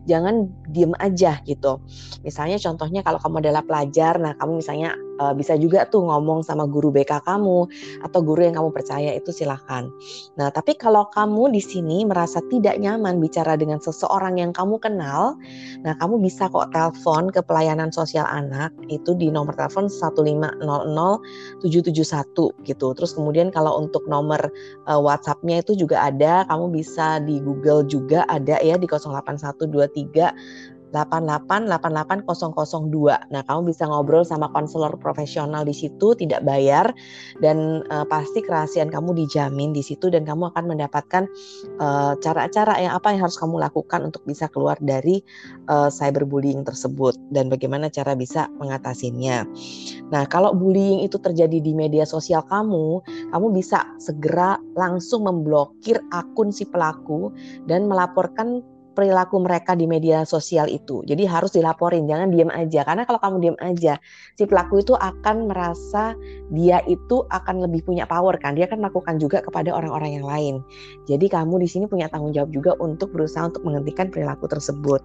jangan 0.09 0.49
diem 0.73 0.93
aja 1.01 1.41
gitu. 1.45 1.81
Misalnya 2.25 2.57
contohnya 2.61 3.01
kalau 3.05 3.21
kamu 3.21 3.45
adalah 3.45 3.63
pelajar 3.65 4.14
belajar. 4.15 4.23
Nah, 4.23 4.33
kamu 4.39 4.63
misalnya 4.63 4.95
uh, 5.19 5.35
bisa 5.35 5.59
juga 5.59 5.87
tuh 5.91 6.07
ngomong 6.07 6.43
sama 6.47 6.67
guru 6.67 6.91
BK 6.95 7.27
kamu 7.27 7.67
atau 8.07 8.21
guru 8.23 8.41
yang 8.43 8.55
kamu 8.55 8.71
percaya 8.71 9.15
itu 9.15 9.31
silahkan. 9.35 9.91
Nah, 10.39 10.51
tapi 10.55 10.75
kalau 10.79 11.11
kamu 11.11 11.51
di 11.53 11.63
sini 11.63 12.07
merasa 12.07 12.41
tidak 12.51 12.79
nyaman 12.79 13.19
bicara 13.19 13.59
dengan 13.59 13.83
seseorang 13.83 14.39
yang 14.39 14.53
kamu 14.55 14.79
kenal, 14.79 15.37
nah 15.83 15.95
kamu 15.99 16.23
bisa 16.23 16.49
kok 16.49 16.71
telepon 16.73 17.31
ke 17.31 17.41
pelayanan 17.43 17.91
sosial 17.91 18.27
anak 18.31 18.71
itu 18.89 19.15
di 19.19 19.31
nomor 19.31 19.55
telepon 19.59 19.91
1500 19.91 20.63
771 21.63 22.67
gitu. 22.67 22.87
Terus 22.95 23.13
kemudian 23.15 23.51
kalau 23.51 23.79
untuk 23.81 24.07
nomor 24.07 24.41
uh, 24.87 25.01
WhatsApp-nya 25.01 25.63
itu 25.63 25.75
juga 25.77 26.11
ada, 26.11 26.47
kamu 26.49 26.71
bisa 26.75 27.21
di 27.23 27.41
Google 27.41 27.87
juga 27.87 28.27
ada 28.31 28.59
ya 28.61 28.77
di 28.79 28.87
08123 28.87 30.74
8888002. 30.95 33.35
Nah, 33.35 33.43
kamu 33.43 33.75
bisa 33.75 33.91
ngobrol 33.91 34.23
sama 34.23 34.47
konselor 34.55 34.95
profesional 35.03 35.67
di 35.67 35.75
situ 35.75 36.15
tidak 36.15 36.47
bayar 36.47 36.95
dan 37.43 37.83
uh, 37.91 38.07
pasti 38.07 38.47
kerahasiaan 38.47 38.95
kamu 38.95 39.27
dijamin 39.27 39.75
di 39.75 39.83
situ 39.83 40.07
dan 40.07 40.23
kamu 40.23 40.55
akan 40.55 40.71
mendapatkan 40.71 41.27
eh, 41.81 42.13
cara-cara 42.21 42.77
yang 42.79 42.95
apa 42.95 43.11
yang 43.11 43.27
harus 43.27 43.35
kamu 43.41 43.59
lakukan 43.59 44.07
untuk 44.07 44.23
bisa 44.29 44.47
keluar 44.47 44.79
dari 44.79 45.19
uh, 45.67 45.91
cyberbullying 45.91 46.63
tersebut 46.63 47.19
dan 47.35 47.51
bagaimana 47.51 47.91
cara 47.91 48.15
bisa 48.15 48.47
mengatasinya. 48.61 49.43
Nah, 50.13 50.29
kalau 50.29 50.55
bullying 50.55 51.03
itu 51.03 51.19
terjadi 51.19 51.59
di 51.59 51.73
media 51.75 52.07
sosial 52.07 52.45
kamu, 52.47 53.03
kamu 53.33 53.47
bisa 53.57 53.89
segera 53.99 54.61
langsung 54.79 55.27
memblokir 55.27 55.99
akun 56.13 56.53
si 56.53 56.69
pelaku 56.69 57.33
dan 57.67 57.89
melaporkan 57.89 58.61
perilaku 58.95 59.43
mereka 59.43 59.75
di 59.75 59.85
media 59.85 60.23
sosial 60.23 60.71
itu. 60.71 61.03
Jadi 61.05 61.27
harus 61.27 61.53
dilaporin, 61.53 62.07
jangan 62.07 62.31
diem 62.31 62.49
aja. 62.55 62.87
Karena 62.87 63.03
kalau 63.05 63.21
kamu 63.21 63.37
diem 63.43 63.59
aja, 63.61 63.99
si 64.39 64.47
pelaku 64.47 64.81
itu 64.81 64.95
akan 64.95 65.51
merasa 65.51 66.15
dia 66.55 66.81
itu 66.87 67.27
akan 67.29 67.67
lebih 67.67 67.83
punya 67.85 68.07
power 68.07 68.39
kan. 68.39 68.55
Dia 68.55 68.71
akan 68.71 68.87
melakukan 68.87 69.19
juga 69.19 69.43
kepada 69.43 69.75
orang-orang 69.75 70.23
yang 70.23 70.27
lain. 70.27 70.55
Jadi 71.11 71.27
kamu 71.27 71.61
di 71.61 71.69
sini 71.69 71.85
punya 71.91 72.07
tanggung 72.09 72.33
jawab 72.33 72.55
juga 72.55 72.73
untuk 72.79 73.11
berusaha 73.11 73.51
untuk 73.51 73.67
menghentikan 73.67 74.09
perilaku 74.09 74.47
tersebut. 74.47 75.03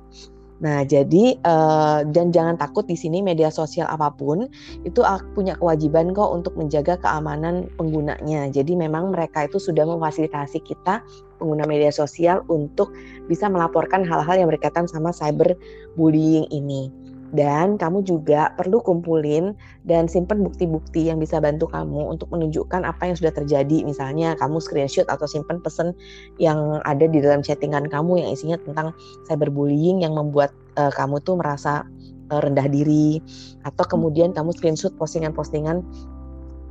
Nah, 0.59 0.83
jadi 0.83 1.39
uh, 1.47 2.03
dan 2.03 2.35
jangan 2.35 2.59
takut 2.59 2.83
di 2.83 2.99
sini 2.99 3.23
media 3.23 3.47
sosial 3.47 3.87
apa 3.87 4.11
pun 4.11 4.51
itu 4.83 4.99
punya 5.31 5.55
kewajiban 5.55 6.11
kok 6.11 6.29
untuk 6.35 6.53
menjaga 6.59 6.99
keamanan 6.99 7.71
penggunanya. 7.79 8.51
Jadi 8.51 8.75
memang 8.75 9.15
mereka 9.15 9.47
itu 9.47 9.55
sudah 9.55 9.87
memfasilitasi 9.87 10.59
kita 10.67 10.99
pengguna 11.39 11.63
media 11.65 11.89
sosial 11.89 12.43
untuk 12.51 12.91
bisa 13.31 13.47
melaporkan 13.47 14.03
hal-hal 14.03 14.35
yang 14.35 14.49
berkaitan 14.51 14.85
sama 14.85 15.15
cyberbullying 15.15 16.45
ini. 16.51 16.91
Dan 17.29 17.77
kamu 17.77 18.01
juga 18.09 18.49
perlu 18.57 18.81
kumpulin 18.81 19.53
dan 19.85 20.09
simpan 20.09 20.41
bukti-bukti 20.41 21.13
yang 21.13 21.21
bisa 21.21 21.37
bantu 21.37 21.69
kamu 21.69 22.17
untuk 22.17 22.25
menunjukkan 22.33 22.81
apa 22.81 23.05
yang 23.05 23.15
sudah 23.17 23.29
terjadi. 23.29 23.85
Misalnya 23.85 24.33
kamu 24.41 24.57
screenshot 24.57 25.05
atau 25.05 25.29
simpan 25.29 25.61
pesan 25.61 25.93
yang 26.41 26.81
ada 26.89 27.05
di 27.05 27.21
dalam 27.21 27.45
chattingan 27.45 27.85
kamu 27.85 28.25
yang 28.25 28.29
isinya 28.33 28.57
tentang 28.65 28.97
cyberbullying 29.29 30.01
yang 30.01 30.17
membuat 30.17 30.49
uh, 30.81 30.89
kamu 30.89 31.21
tuh 31.21 31.37
merasa 31.37 31.85
uh, 32.33 32.41
rendah 32.41 32.65
diri 32.65 33.21
atau 33.61 33.85
kemudian 33.85 34.33
kamu 34.33 34.49
screenshot 34.49 34.93
postingan-postingan 34.97 35.85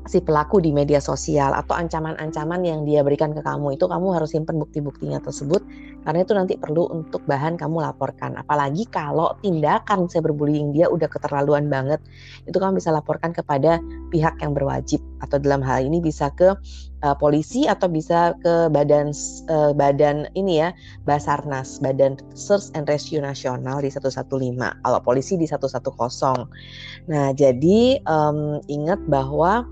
si 0.08 0.24
pelaku 0.24 0.64
di 0.64 0.72
media 0.72 0.98
sosial 0.98 1.52
atau 1.52 1.76
ancaman-ancaman 1.76 2.64
yang 2.64 2.80
dia 2.88 3.04
berikan 3.04 3.36
ke 3.36 3.44
kamu 3.44 3.76
itu 3.76 3.84
kamu 3.84 4.16
harus 4.16 4.32
simpan 4.32 4.56
bukti-buktinya 4.56 5.20
tersebut 5.20 5.60
karena 6.08 6.24
itu 6.24 6.32
nanti 6.32 6.54
perlu 6.56 6.88
untuk 6.88 7.20
bahan 7.28 7.60
kamu 7.60 7.84
laporkan. 7.84 8.32
Apalagi 8.40 8.88
kalau 8.88 9.36
tindakan 9.44 10.08
cyberbullying 10.08 10.72
dia 10.72 10.88
udah 10.88 11.04
keterlaluan 11.04 11.68
banget 11.68 12.00
itu 12.48 12.56
kamu 12.56 12.80
bisa 12.80 12.88
laporkan 12.88 13.36
kepada 13.36 13.76
pihak 14.08 14.40
yang 14.40 14.56
berwajib. 14.56 15.04
Atau 15.20 15.36
dalam 15.36 15.60
hal 15.60 15.84
ini 15.84 16.00
bisa 16.00 16.32
ke 16.32 16.56
uh, 17.04 17.16
polisi 17.18 17.68
atau 17.68 17.92
bisa 17.92 18.32
ke 18.40 18.72
badan 18.72 19.12
uh, 19.52 19.76
badan 19.76 20.32
ini 20.32 20.64
ya 20.64 20.72
Basarnas 21.04 21.76
Badan 21.82 22.16
Search 22.32 22.72
and 22.72 22.88
Rescue 22.88 23.20
Nasional 23.20 23.82
di 23.82 23.90
115 23.92 24.24
kalau 24.58 25.00
polisi 25.04 25.36
di 25.36 25.44
110 25.44 25.68
nah 27.10 27.30
jadi 27.34 28.02
um, 28.06 28.62
ingat 28.70 28.98
bahwa 29.10 29.66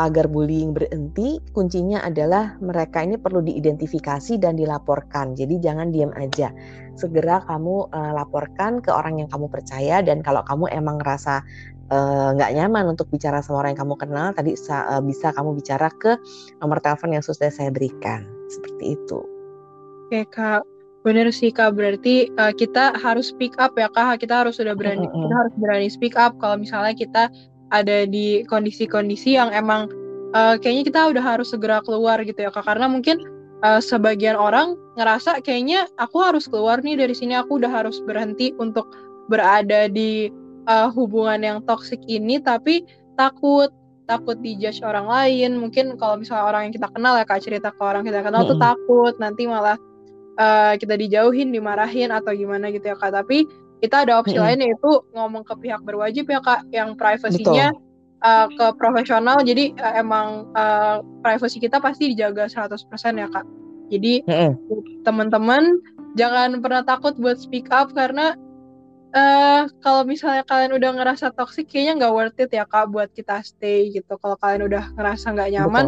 agar 0.00 0.24
bullying 0.28 0.72
berhenti, 0.72 1.36
kuncinya 1.52 2.00
adalah 2.00 2.56
mereka 2.64 3.04
ini 3.04 3.20
perlu 3.20 3.44
diidentifikasi 3.44 4.40
dan 4.40 4.56
dilaporkan. 4.56 5.36
Jadi 5.36 5.60
jangan 5.60 5.92
diam 5.92 6.08
aja. 6.16 6.48
Segera 6.96 7.44
kamu 7.44 7.92
uh, 7.92 8.12
laporkan 8.16 8.80
ke 8.80 8.88
orang 8.88 9.20
yang 9.20 9.28
kamu 9.28 9.52
percaya 9.52 10.00
dan 10.00 10.24
kalau 10.24 10.40
kamu 10.44 10.68
emang 10.72 11.00
ngerasa 11.00 11.40
eh, 11.92 12.28
nggak 12.36 12.50
uh, 12.52 12.56
nyaman 12.56 12.96
untuk 12.96 13.08
bicara 13.12 13.44
sama 13.44 13.64
orang 13.64 13.76
yang 13.76 13.82
kamu 13.84 13.94
kenal, 14.00 14.26
tadi 14.32 14.56
uh, 14.56 15.02
bisa 15.04 15.28
kamu 15.36 15.60
bicara 15.60 15.88
ke 16.00 16.16
nomor 16.64 16.80
telepon 16.80 17.12
yang 17.12 17.24
sudah 17.24 17.52
saya 17.52 17.68
berikan. 17.68 18.24
Seperti 18.48 18.96
itu. 18.96 19.20
Oke 20.08 20.24
kak, 20.28 20.64
benar 21.04 21.28
sih 21.32 21.52
kak. 21.52 21.76
Berarti 21.76 22.32
uh, 22.40 22.52
kita 22.52 22.96
harus 22.96 23.32
speak 23.32 23.56
up 23.60 23.76
ya 23.76 23.92
kak. 23.92 24.24
Kita 24.24 24.44
harus 24.44 24.56
sudah 24.56 24.72
berani, 24.72 25.04
mm 25.04 25.12
-hmm. 25.12 25.20
kita 25.28 25.34
harus 25.36 25.54
berani 25.60 25.88
speak 25.88 26.16
up 26.16 26.32
kalau 26.40 26.60
misalnya 26.60 26.96
kita 26.96 27.28
ada 27.72 28.04
di 28.04 28.44
kondisi-kondisi 28.46 29.40
yang 29.40 29.48
emang 29.50 29.88
uh, 30.36 30.60
kayaknya 30.60 30.84
kita 30.92 31.00
udah 31.16 31.24
harus 31.24 31.50
segera 31.50 31.80
keluar 31.82 32.20
gitu 32.22 32.36
ya 32.36 32.52
kak. 32.52 32.68
Karena 32.68 32.86
mungkin 32.86 33.24
uh, 33.64 33.80
sebagian 33.80 34.36
orang 34.36 34.76
ngerasa 35.00 35.40
kayaknya 35.40 35.88
aku 35.96 36.20
harus 36.20 36.44
keluar 36.44 36.84
nih 36.84 37.00
dari 37.00 37.16
sini 37.16 37.32
aku 37.32 37.56
udah 37.56 37.72
harus 37.72 37.98
berhenti 38.04 38.52
untuk 38.60 38.92
berada 39.32 39.88
di 39.88 40.28
uh, 40.68 40.92
hubungan 40.92 41.40
yang 41.40 41.58
toksik 41.64 42.04
ini 42.04 42.36
tapi 42.42 42.84
takut 43.16 43.72
takut 44.04 44.36
dijudge 44.44 44.84
orang 44.84 45.08
lain. 45.08 45.56
Mungkin 45.56 45.96
kalau 45.96 46.20
misalnya 46.20 46.44
orang 46.44 46.68
yang 46.68 46.74
kita 46.76 46.88
kenal 46.92 47.16
ya 47.16 47.24
kak 47.24 47.40
cerita 47.40 47.72
ke 47.72 47.80
orang 47.80 48.04
kita 48.04 48.20
kenal 48.20 48.44
mm 48.44 48.52
-hmm. 48.52 48.60
tuh 48.60 48.60
takut 48.60 49.14
nanti 49.16 49.48
malah 49.48 49.80
uh, 50.36 50.74
kita 50.76 50.98
dijauhin 50.98 51.54
dimarahin 51.54 52.12
atau 52.12 52.36
gimana 52.36 52.68
gitu 52.68 52.92
ya 52.92 52.96
kak. 52.98 53.14
Tapi 53.14 53.48
kita 53.82 54.06
ada 54.06 54.22
opsi 54.22 54.38
hmm. 54.38 54.44
lain 54.46 54.58
yaitu 54.62 54.90
ngomong 55.10 55.42
ke 55.42 55.58
pihak 55.58 55.82
berwajib 55.82 56.30
ya 56.30 56.38
kak 56.38 56.62
yang 56.70 56.94
privasinya 56.94 57.74
uh, 58.22 58.46
ke 58.46 58.66
profesional. 58.78 59.42
Jadi 59.42 59.74
uh, 59.82 59.94
emang 59.98 60.46
uh, 60.54 61.02
privasi 61.26 61.58
kita 61.58 61.82
pasti 61.82 62.14
dijaga 62.14 62.46
100% 62.46 62.78
ya 63.18 63.26
kak. 63.26 63.42
Jadi 63.90 64.22
hmm. 64.22 64.54
teman-teman 65.02 65.82
jangan 66.14 66.62
pernah 66.62 66.86
takut 66.86 67.18
buat 67.18 67.42
speak 67.42 67.74
up 67.74 67.90
karena 67.90 68.38
uh, 69.18 69.66
kalau 69.82 70.06
misalnya 70.06 70.46
kalian 70.46 70.78
udah 70.78 71.02
ngerasa 71.02 71.34
toxic 71.34 71.66
kayaknya 71.66 72.06
nggak 72.06 72.14
worth 72.14 72.38
it 72.38 72.54
ya 72.54 72.62
kak 72.62 72.86
buat 72.94 73.10
kita 73.10 73.42
stay 73.42 73.90
gitu. 73.90 74.14
Kalau 74.22 74.38
kalian 74.38 74.70
udah 74.70 74.94
ngerasa 74.94 75.34
nggak 75.34 75.50
nyaman 75.58 75.86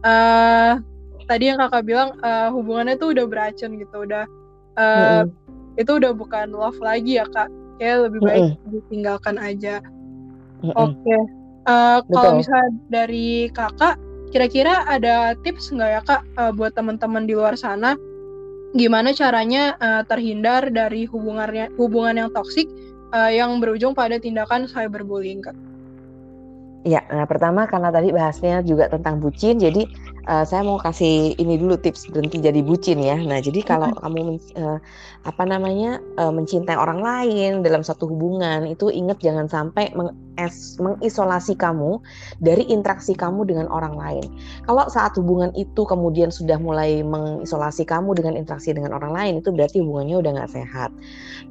uh, 0.00 0.80
tadi 1.28 1.52
yang 1.52 1.60
kakak 1.60 1.84
bilang 1.84 2.16
uh, 2.24 2.48
hubungannya 2.48 2.96
tuh 2.96 3.12
udah 3.12 3.28
beracun 3.28 3.76
gitu 3.76 4.08
udah 4.08 4.24
uh, 4.80 5.28
hmm 5.28 5.41
itu 5.76 5.90
udah 5.96 6.12
bukan 6.12 6.52
love 6.52 6.78
lagi 6.82 7.20
ya 7.20 7.26
kak 7.28 7.48
kayak 7.80 8.08
lebih 8.08 8.20
baik 8.22 8.42
mm 8.42 8.52
-hmm. 8.54 8.70
ditinggalkan 8.72 9.36
aja 9.40 9.74
mm 9.80 10.70
-hmm. 10.70 10.74
oke 10.76 10.94
okay. 10.94 11.20
uh, 11.68 11.98
eh, 11.98 11.98
kalau 12.12 12.30
misalnya 12.38 12.70
dari 12.92 13.48
kakak 13.52 13.96
kira-kira 14.32 14.84
ada 14.88 15.36
tips 15.44 15.72
nggak 15.72 15.90
ya 15.90 16.00
kak 16.04 16.22
uh, 16.40 16.52
buat 16.52 16.72
teman-teman 16.72 17.28
di 17.28 17.36
luar 17.36 17.56
sana 17.56 17.96
gimana 18.72 19.12
caranya 19.12 19.76
uh, 19.80 20.02
terhindar 20.08 20.72
dari 20.72 21.04
hubungannya 21.04 21.68
hubungan 21.76 22.16
yang 22.16 22.30
toksik 22.32 22.64
uh, 23.12 23.28
yang 23.28 23.60
berujung 23.60 23.92
pada 23.92 24.16
tindakan 24.16 24.64
cyberbullying 24.64 25.44
kak 25.44 25.56
Ya, 26.82 26.98
nah 27.14 27.22
pertama 27.30 27.62
karena 27.70 27.94
tadi 27.94 28.10
bahasnya 28.10 28.58
juga 28.66 28.90
tentang 28.90 29.22
bucin, 29.22 29.54
jadi 29.54 29.86
uh, 30.28 30.44
saya 30.46 30.62
mau 30.62 30.78
kasih 30.78 31.34
ini 31.38 31.58
dulu 31.58 31.78
tips 31.78 32.10
berhenti 32.10 32.38
jadi 32.42 32.60
bucin 32.62 32.98
ya. 33.02 33.18
Nah, 33.18 33.38
jadi 33.42 33.60
kalau 33.62 33.90
hmm. 33.90 33.98
kamu 34.02 34.20
uh, 34.58 34.78
apa 35.22 35.42
namanya 35.46 36.02
uh, 36.18 36.30
mencintai 36.34 36.74
orang 36.74 37.00
lain 37.02 37.62
dalam 37.62 37.82
satu 37.86 38.10
hubungan 38.10 38.66
itu 38.66 38.90
ingat 38.90 39.22
jangan 39.22 39.46
sampai 39.46 39.90
meng 39.94 40.14
mengisolasi 40.80 41.54
kamu 41.54 42.00
dari 42.40 42.64
interaksi 42.68 43.12
kamu 43.12 43.44
dengan 43.44 43.68
orang 43.68 43.94
lain. 43.94 44.24
Kalau 44.64 44.88
saat 44.88 45.12
hubungan 45.20 45.52
itu 45.52 45.84
kemudian 45.84 46.32
sudah 46.32 46.56
mulai 46.56 47.04
mengisolasi 47.04 47.84
kamu 47.84 48.16
dengan 48.16 48.34
interaksi 48.40 48.72
dengan 48.72 48.96
orang 48.96 49.12
lain 49.12 49.32
itu 49.44 49.52
berarti 49.52 49.84
hubungannya 49.84 50.16
udah 50.18 50.30
nggak 50.40 50.52
sehat. 50.52 50.90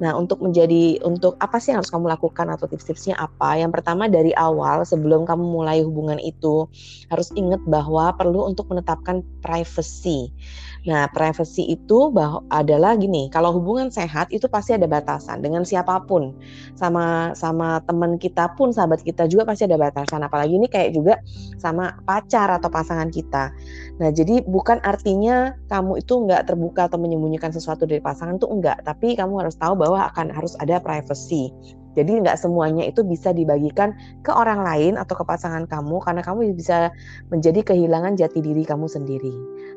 Nah, 0.02 0.18
untuk 0.18 0.42
menjadi 0.42 0.98
untuk 1.06 1.38
apa 1.38 1.62
sih 1.62 1.70
yang 1.70 1.80
harus 1.80 1.92
kamu 1.94 2.10
lakukan 2.10 2.50
atau 2.50 2.66
tips-tipsnya 2.66 3.14
apa? 3.18 3.60
Yang 3.60 3.80
pertama 3.80 4.10
dari 4.10 4.34
awal 4.34 4.82
sebelum 4.82 5.22
kamu 5.24 5.44
mulai 5.46 5.80
hubungan 5.86 6.18
itu 6.18 6.66
harus 7.08 7.30
ingat 7.38 7.62
bahwa 7.68 8.10
perlu 8.18 8.50
untuk 8.50 8.66
menetapkan 8.72 9.22
privacy. 9.44 10.34
Nah, 10.82 11.06
privacy 11.14 11.62
itu 11.70 12.10
bahwa 12.10 12.42
adalah 12.50 12.98
gini, 12.98 13.30
kalau 13.30 13.54
hubungan 13.54 13.86
sehat 13.86 14.26
itu 14.34 14.50
pasti 14.50 14.74
ada 14.74 14.90
batasan 14.90 15.38
dengan 15.38 15.62
siapa 15.62 16.02
pun. 16.10 16.34
Sama 16.74 17.30
sama 17.38 17.78
teman 17.86 18.18
kita 18.18 18.50
pun, 18.58 18.74
sahabat 18.74 19.06
kita 19.06 19.30
juga 19.30 19.46
pasti 19.46 19.70
ada 19.70 19.78
batasan. 19.78 20.26
Apalagi 20.26 20.58
ini 20.58 20.66
kayak 20.66 20.90
juga 20.90 21.22
sama 21.62 21.94
pacar 22.02 22.50
atau 22.50 22.66
pasangan 22.66 23.14
kita. 23.14 23.54
Nah, 24.02 24.10
jadi 24.10 24.42
bukan 24.42 24.82
artinya 24.82 25.54
kamu 25.70 26.02
itu 26.02 26.14
nggak 26.26 26.50
terbuka 26.50 26.90
atau 26.90 26.98
menyembunyikan 26.98 27.54
sesuatu 27.54 27.86
dari 27.86 28.02
pasangan 28.02 28.42
itu 28.42 28.50
enggak, 28.50 28.82
tapi 28.82 29.14
kamu 29.14 29.46
harus 29.46 29.54
tahu 29.54 29.78
bahwa 29.78 30.10
akan 30.10 30.34
harus 30.34 30.58
ada 30.58 30.82
privacy. 30.82 31.54
Jadi 31.92 32.24
nggak 32.24 32.40
semuanya 32.40 32.88
itu 32.88 33.04
bisa 33.04 33.36
dibagikan 33.36 33.92
ke 34.24 34.32
orang 34.32 34.64
lain 34.64 34.96
atau 34.96 35.12
ke 35.12 35.24
pasangan 35.24 35.68
kamu 35.68 36.00
karena 36.00 36.22
kamu 36.24 36.56
bisa 36.56 36.88
menjadi 37.28 37.60
kehilangan 37.72 38.16
jati 38.16 38.40
diri 38.40 38.64
kamu 38.64 38.88
sendiri. 38.88 39.32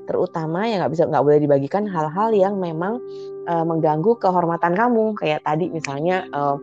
Terutama 0.07 0.63
yang 0.67 0.85
nggak 0.85 0.93
bisa 0.95 1.03
nggak 1.07 1.23
boleh 1.23 1.39
dibagikan 1.43 1.83
hal-hal 1.89 2.31
yang 2.31 2.55
memang 2.59 3.03
uh, 3.51 3.65
mengganggu 3.67 4.15
kehormatan 4.19 4.73
kamu. 4.73 5.15
Kayak 5.19 5.43
tadi 5.43 5.67
misalnya 5.67 6.23
uh, 6.31 6.55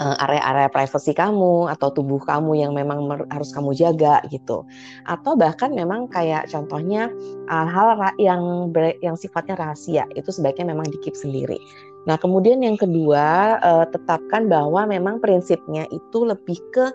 area-area 0.00 0.72
privasi 0.72 1.12
kamu 1.12 1.68
atau 1.68 1.92
tubuh 1.92 2.16
kamu 2.16 2.64
yang 2.64 2.72
memang 2.72 3.28
harus 3.28 3.52
kamu 3.52 3.76
jaga 3.76 4.24
gitu. 4.32 4.64
Atau 5.04 5.36
bahkan 5.36 5.68
memang 5.76 6.08
kayak 6.08 6.48
contohnya 6.48 7.12
hal-hal 7.48 8.16
yang 8.16 8.72
yang 9.04 9.16
sifatnya 9.20 9.52
rahasia 9.52 10.08
itu 10.16 10.32
sebaiknya 10.32 10.72
memang 10.72 10.88
dikip 10.88 11.12
sendiri 11.12 11.60
Nah, 12.02 12.18
kemudian 12.18 12.62
yang 12.62 12.74
kedua, 12.74 13.58
uh, 13.62 13.86
tetapkan 13.86 14.50
bahwa 14.50 14.86
memang 14.90 15.22
prinsipnya 15.22 15.86
itu 15.94 16.26
lebih 16.26 16.58
ke 16.74 16.90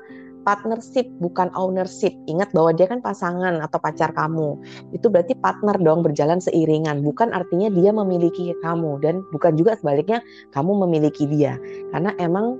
partnership 0.48 1.04
bukan 1.20 1.52
ownership. 1.60 2.16
Ingat 2.32 2.56
bahwa 2.56 2.72
dia 2.72 2.88
kan 2.88 3.04
pasangan 3.04 3.60
atau 3.60 3.80
pacar 3.84 4.16
kamu. 4.16 4.56
Itu 4.96 5.12
berarti 5.12 5.36
partner 5.36 5.76
dong 5.76 6.08
berjalan 6.08 6.40
seiringan. 6.40 7.04
Bukan 7.04 7.36
artinya 7.36 7.68
dia 7.68 7.92
memiliki 7.92 8.56
kamu 8.64 9.04
dan 9.04 9.28
bukan 9.36 9.60
juga 9.60 9.76
sebaliknya 9.76 10.24
kamu 10.56 10.88
memiliki 10.88 11.28
dia. 11.28 11.60
Karena 11.92 12.16
emang 12.16 12.56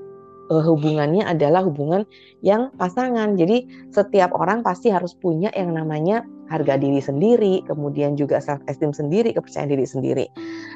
uh, 0.52 0.64
hubungannya 0.68 1.24
adalah 1.24 1.64
hubungan 1.64 2.04
yang 2.44 2.76
pasangan. 2.76 3.40
Jadi 3.40 3.64
setiap 3.96 4.36
orang 4.36 4.68
pasti 4.68 4.92
harus 4.92 5.16
punya 5.16 5.48
yang 5.56 5.72
namanya 5.72 6.28
harga 6.48 6.80
diri 6.80 7.00
sendiri, 7.04 7.64
kemudian 7.68 8.16
juga 8.16 8.40
self 8.40 8.64
esteem 8.72 8.96
sendiri, 8.96 9.36
kepercayaan 9.36 9.72
diri 9.72 9.86
sendiri. 9.88 10.26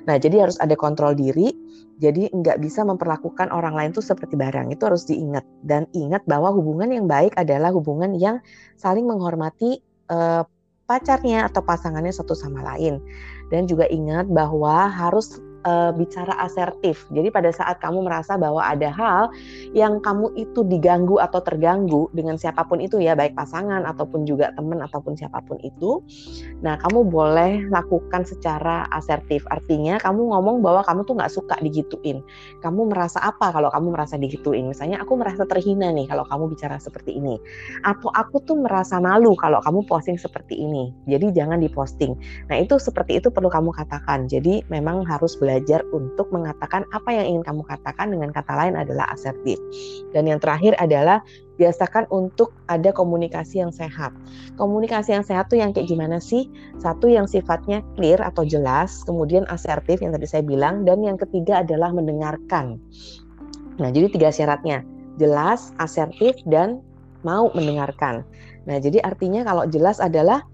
Nah, 0.07 0.19
jadi 0.19 0.47
harus 0.47 0.59
ada 0.59 0.75
kontrol 0.75 1.15
diri. 1.15 1.51
Jadi 2.01 2.33
nggak 2.33 2.57
bisa 2.65 2.81
memperlakukan 2.81 3.53
orang 3.53 3.77
lain 3.77 3.91
tuh 3.93 4.01
seperti 4.01 4.33
barang. 4.33 4.73
Itu 4.73 4.89
harus 4.89 5.05
diingat 5.05 5.45
dan 5.61 5.85
ingat 5.93 6.25
bahwa 6.25 6.49
hubungan 6.49 6.89
yang 6.89 7.05
baik 7.05 7.37
adalah 7.37 7.69
hubungan 7.69 8.17
yang 8.17 8.41
saling 8.73 9.05
menghormati 9.05 9.77
uh, 10.09 10.41
pacarnya 10.89 11.45
atau 11.45 11.61
pasangannya 11.61 12.09
satu 12.09 12.33
sama 12.33 12.65
lain. 12.73 12.97
Dan 13.53 13.69
juga 13.69 13.85
ingat 13.85 14.27
bahwa 14.33 14.89
harus 14.89 15.37
uh, 15.65 15.91
bicara 15.93 16.33
asertif. 16.41 17.05
Jadi 17.13 17.29
pada 17.29 17.53
saat 17.53 17.77
kamu 17.79 18.05
merasa 18.05 18.35
bahwa 18.35 18.61
ada 18.61 18.89
hal 18.89 19.23
yang 19.71 20.01
kamu 20.01 20.33
itu 20.37 20.65
diganggu 20.65 21.21
atau 21.21 21.39
terganggu 21.39 22.09
dengan 22.11 22.35
siapa 22.35 22.65
pun 22.65 22.81
itu 22.81 22.99
ya, 22.99 23.13
baik 23.13 23.37
pasangan 23.37 23.85
ataupun 23.85 24.25
juga 24.25 24.53
teman 24.57 24.81
ataupun 24.81 25.15
siapa 25.17 25.41
pun 25.45 25.57
itu, 25.61 26.01
nah 26.59 26.77
kamu 26.81 27.07
boleh 27.07 27.69
lakukan 27.69 28.25
secara 28.25 28.89
asertif. 28.91 29.45
Artinya 29.53 30.01
kamu 30.01 30.33
ngomong 30.33 30.59
bahwa 30.65 30.81
kamu 30.85 31.05
tuh 31.05 31.15
nggak 31.17 31.33
suka 31.33 31.55
digituin. 31.61 32.23
Kamu 32.61 32.89
merasa 32.89 33.21
apa 33.21 33.53
kalau 33.53 33.69
kamu 33.69 33.93
merasa 33.93 34.15
digituin? 34.17 34.69
Misalnya 34.69 35.01
aku 35.01 35.17
merasa 35.17 35.45
terhina 35.45 35.89
nih 35.93 36.09
kalau 36.09 36.25
kamu 36.25 36.53
bicara 36.53 36.77
seperti 36.81 37.17
ini. 37.17 37.37
Atau 37.85 38.09
aku 38.13 38.41
tuh 38.43 38.57
merasa 38.57 38.97
malu 38.97 39.33
kalau 39.37 39.61
kamu 39.61 39.85
posting 39.85 40.17
seperti 40.17 40.57
ini. 40.57 40.93
Jadi 41.05 41.33
jangan 41.35 41.61
diposting. 41.61 42.17
Nah 42.49 42.57
itu 42.57 42.77
seperti 42.77 43.21
itu 43.21 43.29
perlu 43.29 43.51
kamu 43.51 43.69
katakan. 43.75 44.25
Jadi 44.31 44.65
memang 44.71 45.03
harus 45.05 45.35
belajar 45.37 45.50
belajar 45.51 45.83
untuk 45.91 46.31
mengatakan 46.31 46.87
apa 46.95 47.11
yang 47.11 47.35
ingin 47.35 47.43
kamu 47.43 47.67
katakan 47.67 48.07
dengan 48.07 48.31
kata 48.31 48.55
lain 48.55 48.79
adalah 48.79 49.03
asertif. 49.11 49.59
Dan 50.15 50.31
yang 50.31 50.39
terakhir 50.39 50.79
adalah 50.79 51.19
biasakan 51.59 52.07
untuk 52.07 52.55
ada 52.71 52.95
komunikasi 52.95 53.59
yang 53.59 53.75
sehat. 53.75 54.15
Komunikasi 54.55 55.11
yang 55.19 55.27
sehat 55.27 55.51
tuh 55.51 55.59
yang 55.59 55.75
kayak 55.75 55.91
gimana 55.91 56.23
sih? 56.23 56.47
Satu 56.79 57.11
yang 57.11 57.27
sifatnya 57.27 57.83
clear 57.99 58.23
atau 58.23 58.47
jelas, 58.47 59.03
kemudian 59.03 59.43
asertif 59.51 59.99
yang 59.99 60.15
tadi 60.15 60.23
saya 60.23 60.47
bilang, 60.47 60.87
dan 60.87 61.03
yang 61.03 61.19
ketiga 61.19 61.59
adalah 61.59 61.91
mendengarkan. 61.91 62.79
Nah, 63.75 63.91
jadi 63.91 64.07
tiga 64.07 64.31
syaratnya, 64.31 64.87
jelas, 65.19 65.75
asertif, 65.83 66.39
dan 66.47 66.79
mau 67.27 67.51
mendengarkan. 67.51 68.23
Nah, 68.65 68.77
jadi 68.79 69.03
artinya 69.03 69.43
kalau 69.43 69.67
jelas 69.67 69.99
adalah 69.99 70.47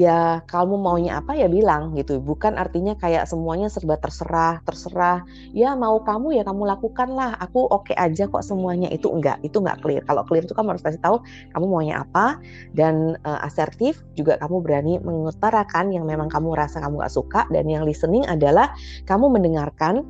ya 0.00 0.40
kamu 0.48 0.80
maunya 0.80 1.20
apa 1.20 1.36
ya 1.36 1.44
bilang 1.52 1.92
gitu. 1.92 2.16
Bukan 2.24 2.56
artinya 2.56 2.96
kayak 2.96 3.28
semuanya 3.28 3.68
serba 3.68 4.00
terserah 4.00 4.64
terserah. 4.64 5.20
Ya 5.52 5.76
mau 5.76 6.00
kamu 6.00 6.40
ya 6.40 6.42
kamu 6.48 6.64
lakukan 6.64 7.12
lah 7.12 7.36
aku 7.36 7.68
oke 7.68 7.92
okay 7.92 7.96
aja 8.00 8.24
kok 8.24 8.40
semuanya. 8.40 8.88
Itu 8.88 9.12
enggak 9.12 9.44
itu 9.44 9.60
enggak 9.60 9.84
clear. 9.84 10.02
Kalau 10.08 10.24
clear 10.24 10.48
itu 10.48 10.56
kamu 10.56 10.72
harus 10.72 10.84
kasih 10.84 11.00
tahu 11.04 11.20
kamu 11.52 11.64
maunya 11.68 12.00
apa 12.00 12.40
dan 12.72 13.20
uh, 13.28 13.44
asertif 13.44 14.00
juga 14.16 14.40
kamu 14.40 14.64
berani 14.64 14.94
mengutarakan 15.04 15.92
yang 15.92 16.08
memang 16.08 16.32
kamu 16.32 16.56
rasa 16.56 16.80
kamu 16.80 17.04
gak 17.04 17.12
suka 17.12 17.40
dan 17.52 17.68
yang 17.68 17.84
listening 17.84 18.24
adalah 18.30 18.72
kamu 19.04 19.28
mendengarkan 19.28 20.06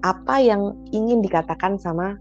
apa 0.00 0.40
yang 0.40 0.76
ingin 0.90 1.20
dikatakan 1.20 1.76
sama 1.76 2.16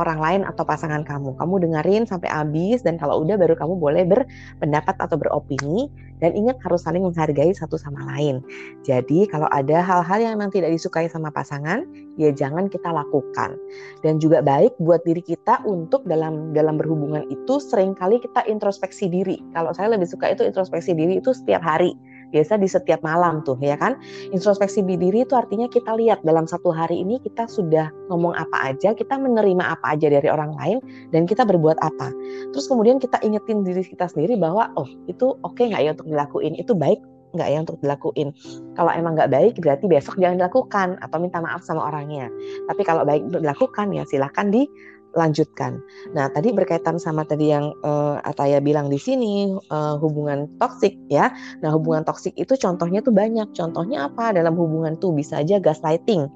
orang 0.00 0.18
lain 0.20 0.40
atau 0.48 0.64
pasangan 0.64 1.04
kamu. 1.04 1.36
Kamu 1.36 1.54
dengerin 1.60 2.08
sampai 2.08 2.32
habis 2.32 2.80
dan 2.80 2.96
kalau 2.96 3.20
udah 3.24 3.36
baru 3.36 3.56
kamu 3.56 3.74
boleh 3.76 4.04
berpendapat 4.08 4.96
atau 4.96 5.16
beropini 5.20 5.92
dan 6.22 6.32
ingat 6.38 6.62
harus 6.62 6.86
saling 6.86 7.02
menghargai 7.02 7.50
satu 7.52 7.74
sama 7.76 8.06
lain. 8.14 8.40
Jadi 8.86 9.26
kalau 9.28 9.50
ada 9.50 9.82
hal-hal 9.82 10.18
yang 10.22 10.32
memang 10.38 10.54
tidak 10.54 10.70
disukai 10.72 11.10
sama 11.10 11.28
pasangan, 11.34 11.84
ya 12.16 12.30
jangan 12.30 12.70
kita 12.70 12.88
lakukan. 12.88 13.58
Dan 14.00 14.22
juga 14.22 14.40
baik 14.40 14.78
buat 14.78 15.02
diri 15.02 15.20
kita 15.20 15.66
untuk 15.66 16.06
dalam 16.06 16.54
dalam 16.54 16.78
berhubungan 16.78 17.26
itu 17.28 17.58
sering 17.58 17.92
kali 17.98 18.22
kita 18.22 18.46
introspeksi 18.46 19.10
diri. 19.10 19.42
Kalau 19.52 19.74
saya 19.74 19.92
lebih 19.92 20.06
suka 20.06 20.30
itu 20.30 20.46
introspeksi 20.46 20.94
diri 20.94 21.18
itu 21.18 21.34
setiap 21.34 21.60
hari 21.60 21.92
biasa 22.32 22.58
di 22.58 22.66
setiap 22.66 23.04
malam 23.04 23.44
tuh 23.44 23.60
ya 23.60 23.76
kan 23.76 24.00
introspeksi 24.32 24.80
diri 24.82 25.22
itu 25.22 25.36
artinya 25.36 25.68
kita 25.68 25.94
lihat 25.94 26.24
dalam 26.24 26.48
satu 26.48 26.72
hari 26.72 27.04
ini 27.04 27.20
kita 27.20 27.46
sudah 27.46 27.92
ngomong 28.08 28.32
apa 28.34 28.74
aja 28.74 28.96
kita 28.96 29.20
menerima 29.20 29.78
apa 29.78 29.94
aja 29.94 30.08
dari 30.08 30.28
orang 30.32 30.56
lain 30.56 30.78
dan 31.12 31.28
kita 31.28 31.44
berbuat 31.44 31.78
apa 31.84 32.10
terus 32.56 32.66
kemudian 32.66 32.96
kita 32.96 33.20
ingetin 33.22 33.62
diri 33.62 33.84
kita 33.84 34.08
sendiri 34.08 34.40
bahwa 34.40 34.72
oh 34.80 34.88
itu 35.06 35.36
oke 35.44 35.54
okay 35.54 35.70
nggak 35.70 35.82
ya 35.84 35.90
untuk 35.92 36.08
dilakuin 36.08 36.56
itu 36.56 36.72
baik 36.72 36.98
nggak 37.32 37.48
ya 37.48 37.58
untuk 37.64 37.80
dilakuin. 37.80 38.28
Kalau 38.76 38.92
emang 38.92 39.16
nggak 39.16 39.32
baik 39.32 39.54
berarti 39.58 39.88
besok 39.88 40.20
jangan 40.20 40.36
dilakukan 40.36 41.00
atau 41.00 41.16
minta 41.16 41.40
maaf 41.40 41.64
sama 41.64 41.88
orangnya. 41.88 42.28
Tapi 42.68 42.82
kalau 42.84 43.08
baik 43.08 43.24
untuk 43.24 43.40
dilakukan 43.40 43.88
ya 43.92 44.04
silahkan 44.04 44.52
di 44.52 44.68
lanjutkan. 45.12 45.80
Nah, 46.16 46.28
tadi 46.32 46.52
berkaitan 46.52 46.96
sama 46.96 47.24
tadi 47.24 47.52
yang 47.52 47.72
uh, 47.84 48.20
Ataya 48.24 48.58
bilang 48.60 48.88
di 48.88 48.96
sini 48.96 49.52
uh, 49.72 49.96
hubungan 50.00 50.48
toksik 50.58 50.96
ya. 51.12 51.32
Nah, 51.60 51.70
hubungan 51.72 52.04
toksik 52.04 52.36
itu 52.36 52.56
contohnya 52.56 53.00
tuh 53.04 53.14
banyak. 53.14 53.52
Contohnya 53.52 54.08
apa? 54.08 54.32
Dalam 54.32 54.56
hubungan 54.56 54.96
tuh 54.98 55.12
bisa 55.12 55.40
aja 55.40 55.60
gaslighting. 55.60 56.28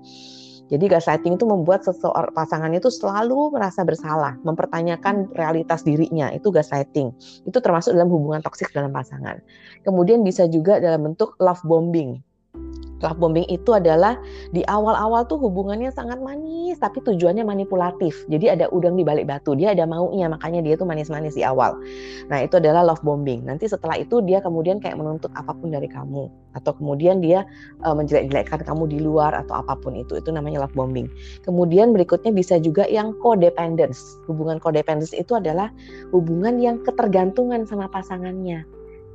Jadi 0.66 0.90
gaslighting 0.90 1.38
itu 1.38 1.46
membuat 1.46 1.86
seseorang 1.86 2.34
pasangan 2.34 2.74
itu 2.74 2.90
selalu 2.90 3.54
merasa 3.54 3.86
bersalah, 3.86 4.34
mempertanyakan 4.42 5.30
realitas 5.38 5.86
dirinya. 5.86 6.26
Itu 6.34 6.50
gaslighting. 6.50 7.14
Itu 7.46 7.58
termasuk 7.62 7.94
dalam 7.94 8.10
hubungan 8.10 8.42
toksik 8.42 8.74
dalam 8.74 8.90
pasangan. 8.90 9.38
Kemudian 9.86 10.26
bisa 10.26 10.50
juga 10.50 10.82
dalam 10.82 11.06
bentuk 11.06 11.38
love 11.38 11.62
bombing. 11.62 12.18
Love 13.06 13.22
bombing 13.22 13.46
itu 13.46 13.70
adalah 13.70 14.18
di 14.50 14.66
awal-awal 14.66 15.22
tuh 15.30 15.38
hubungannya 15.38 15.94
sangat 15.94 16.18
manis 16.18 16.74
tapi 16.82 16.98
tujuannya 17.06 17.46
manipulatif. 17.46 18.26
Jadi 18.26 18.50
ada 18.50 18.66
udang 18.74 18.98
di 18.98 19.06
balik 19.06 19.30
batu. 19.30 19.54
Dia 19.54 19.78
ada 19.78 19.86
maunya 19.86 20.26
makanya 20.26 20.66
dia 20.66 20.74
tuh 20.74 20.90
manis-manis 20.90 21.38
di 21.38 21.46
awal. 21.46 21.78
Nah, 22.26 22.42
itu 22.42 22.58
adalah 22.58 22.82
love 22.82 22.98
bombing. 23.06 23.46
Nanti 23.46 23.70
setelah 23.70 23.94
itu 23.94 24.18
dia 24.26 24.42
kemudian 24.42 24.82
kayak 24.82 24.98
menuntut 24.98 25.30
apa 25.38 25.54
pun 25.54 25.70
dari 25.70 25.86
kamu 25.86 26.26
atau 26.58 26.72
kemudian 26.74 27.22
dia 27.22 27.46
uh, 27.86 27.94
menjelek-jelekkan 27.94 28.66
kamu 28.66 28.90
di 28.90 28.98
luar 28.98 29.30
atau 29.38 29.62
apa 29.62 29.78
pun 29.78 29.94
itu. 29.94 30.18
Itu 30.18 30.34
namanya 30.34 30.66
love 30.66 30.74
bombing. 30.74 31.06
Kemudian 31.46 31.94
berikutnya 31.94 32.34
bisa 32.34 32.58
juga 32.58 32.90
yang 32.90 33.14
codependence. 33.22 34.02
Hubungan 34.26 34.58
codependence 34.58 35.14
itu 35.14 35.38
adalah 35.38 35.70
hubungan 36.10 36.58
yang 36.58 36.82
ketergantungan 36.82 37.62
sama 37.70 37.86
pasangannya. 37.86 38.66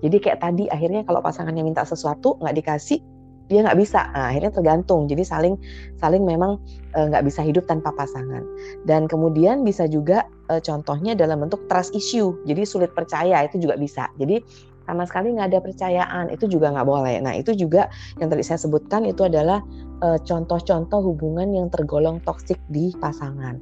Jadi 0.01 0.17
kayak 0.17 0.39
tadi 0.41 0.65
akhirnya 0.71 1.05
kalau 1.05 1.21
pasangannya 1.21 1.61
minta 1.61 1.85
sesuatu 1.85 2.39
nggak 2.41 2.57
dikasih 2.57 3.03
dia 3.47 3.65
nggak 3.65 3.79
bisa. 3.79 4.09
Nah, 4.13 4.29
akhirnya 4.33 4.51
tergantung. 4.53 5.09
Jadi 5.09 5.23
saling 5.25 5.55
saling 5.97 6.23
memang 6.23 6.61
eh, 6.93 7.05
nggak 7.07 7.23
e, 7.23 7.27
bisa 7.27 7.41
hidup 7.41 7.65
tanpa 7.65 7.93
pasangan. 7.95 8.43
Dan 8.85 9.07
kemudian 9.07 9.63
bisa 9.65 9.87
juga 9.87 10.27
e, 10.51 10.59
contohnya 10.61 11.17
dalam 11.17 11.41
bentuk 11.41 11.65
trust 11.71 11.95
issue. 11.97 12.35
Jadi 12.45 12.61
sulit 12.67 12.91
percaya 12.93 13.45
itu 13.45 13.57
juga 13.61 13.79
bisa. 13.79 14.07
Jadi 14.21 14.41
sama 14.85 15.05
sekali 15.05 15.37
nggak 15.37 15.55
ada 15.55 15.59
percayaan 15.61 16.25
itu 16.33 16.45
juga 16.49 16.73
nggak 16.73 16.87
boleh. 16.87 17.17
Nah 17.23 17.33
itu 17.37 17.53
juga 17.55 17.87
yang 18.19 18.27
tadi 18.27 18.43
saya 18.43 18.59
sebutkan 18.59 19.07
itu 19.07 19.23
adalah 19.25 19.63
eh, 20.03 20.19
contoh-contoh 20.21 20.99
hubungan 20.99 21.53
yang 21.55 21.67
tergolong 21.71 22.19
toksik 22.27 22.59
di 22.67 22.91
pasangan 22.99 23.57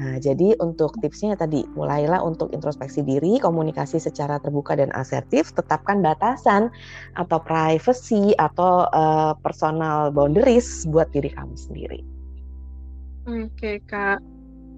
Nah, 0.00 0.16
jadi 0.16 0.56
untuk 0.64 0.96
tipsnya 1.04 1.36
tadi, 1.36 1.60
mulailah 1.76 2.24
untuk 2.24 2.48
introspeksi 2.56 3.04
diri, 3.04 3.36
komunikasi 3.36 4.00
secara 4.00 4.40
terbuka 4.40 4.72
dan 4.72 4.88
asertif, 4.96 5.52
tetapkan 5.52 6.00
batasan 6.00 6.72
atau 7.20 7.36
privacy 7.36 8.32
atau 8.40 8.88
uh, 8.96 9.36
personal 9.44 10.08
boundaries 10.08 10.88
buat 10.88 11.12
diri 11.12 11.28
kamu 11.28 11.52
sendiri. 11.52 12.00
Oke, 13.28 13.84
Kak. 13.84 14.24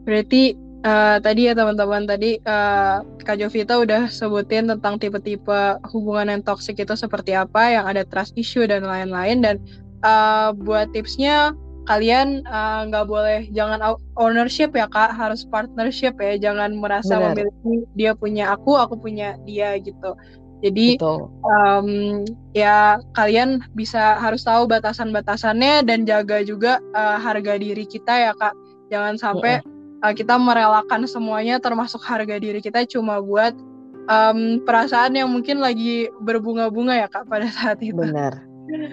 Berarti 0.03 0.59
uh, 0.83 1.23
tadi 1.23 1.47
ya 1.47 1.55
teman-teman, 1.55 2.03
tadi 2.11 2.43
uh, 2.43 3.07
Kak 3.23 3.39
Jovita 3.39 3.79
udah 3.79 4.11
sebutin 4.11 4.67
tentang 4.67 4.99
tipe-tipe 4.99 5.79
hubungan 5.95 6.35
yang 6.35 6.43
toksik 6.43 6.83
itu 6.83 6.99
seperti 6.99 7.39
apa, 7.39 7.71
yang 7.71 7.87
ada 7.87 8.03
trust 8.03 8.35
issue 8.35 8.67
dan 8.67 8.83
lain-lain. 8.83 9.39
Dan 9.39 9.63
uh, 10.03 10.51
buat 10.51 10.91
tipsnya, 10.91 11.55
kalian 11.83 12.47
eh, 12.47 12.81
nggak 12.91 13.05
uh, 13.07 13.09
boleh 13.09 13.39
jangan 13.51 13.99
ownership 14.15 14.75
ya 14.75 14.87
kak. 14.87 15.15
Harus 15.15 15.43
partnership 15.49 16.19
ya. 16.19 16.39
Jangan 16.39 16.79
merasa 16.79 17.19
Bener. 17.19 17.49
memiliki 17.49 17.87
dia 17.99 18.13
punya 18.15 18.55
aku 18.55 18.79
aku 18.79 18.95
punya 18.99 19.35
dia 19.47 19.77
gitu. 19.83 20.15
Jadi 20.63 20.95
um, 21.43 22.23
ya 22.55 23.03
kalian 23.19 23.67
bisa 23.75 24.15
harus 24.23 24.47
tahu 24.47 24.71
batasan-batasannya 24.71 25.83
dan 25.83 26.07
jaga 26.07 26.47
juga 26.47 26.79
uh, 26.95 27.19
harga 27.19 27.59
diri 27.59 27.83
kita 27.83 28.31
ya 28.31 28.33
kak. 28.39 28.55
Jangan 28.95 29.19
sampai 29.19 29.59
uh, 30.07 30.15
kita 30.15 30.39
merelakan 30.39 31.03
semuanya 31.11 31.59
termasuk 31.59 31.99
harga 32.07 32.39
diri 32.39 32.63
kita 32.63 32.87
cuma 32.87 33.19
buat 33.19 33.59
um, 34.07 34.63
perasaan 34.63 35.19
yang 35.19 35.35
mungkin 35.35 35.59
lagi 35.59 36.07
berbunga-bunga 36.23 36.95
ya 36.95 37.09
kak 37.11 37.27
pada 37.27 37.51
saat 37.51 37.83
itu. 37.83 37.99
Benar. 37.99 38.39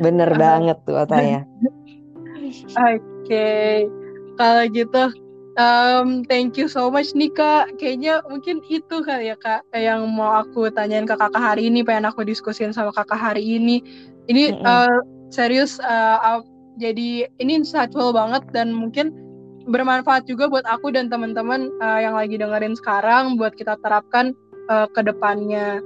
Benar 0.02 0.30
banget 0.42 0.78
tuh 0.90 0.98
Ataya 0.98 1.46
Oke, 2.50 2.98
okay. 3.26 3.74
kalau 4.36 4.66
gitu 4.70 5.14
um, 5.60 6.24
thank 6.26 6.56
you 6.56 6.72
so 6.72 6.88
much 6.88 7.12
nih 7.14 7.30
kak. 7.36 7.76
Kayaknya 7.78 8.24
mungkin 8.26 8.64
itu 8.72 9.04
kali 9.04 9.30
ya 9.30 9.36
kak 9.40 9.68
yang 9.76 10.08
mau 10.08 10.40
aku 10.40 10.72
tanyain 10.72 11.06
ke 11.06 11.16
kakak 11.20 11.42
hari 11.42 11.68
ini, 11.68 11.84
pengen 11.84 12.08
aku 12.08 12.24
diskusin 12.24 12.72
sama 12.72 12.96
kakak 12.96 13.20
hari 13.20 13.44
ini. 13.44 13.84
Ini 14.32 14.56
mm 14.56 14.58
-hmm. 14.62 14.66
uh, 14.66 15.00
serius, 15.30 15.78
uh, 15.84 16.18
uh, 16.22 16.42
jadi 16.80 17.28
ini 17.44 17.52
insightful 17.60 18.16
banget 18.16 18.46
dan 18.56 18.72
mungkin 18.72 19.12
bermanfaat 19.70 20.26
juga 20.26 20.50
buat 20.50 20.66
aku 20.66 20.96
dan 20.96 21.12
teman-teman 21.12 21.70
uh, 21.84 22.00
yang 22.02 22.18
lagi 22.18 22.40
dengerin 22.40 22.74
sekarang 22.74 23.38
buat 23.38 23.54
kita 23.54 23.78
terapkan 23.84 24.34
uh, 24.72 24.88
ke 24.90 25.04
depannya. 25.04 25.84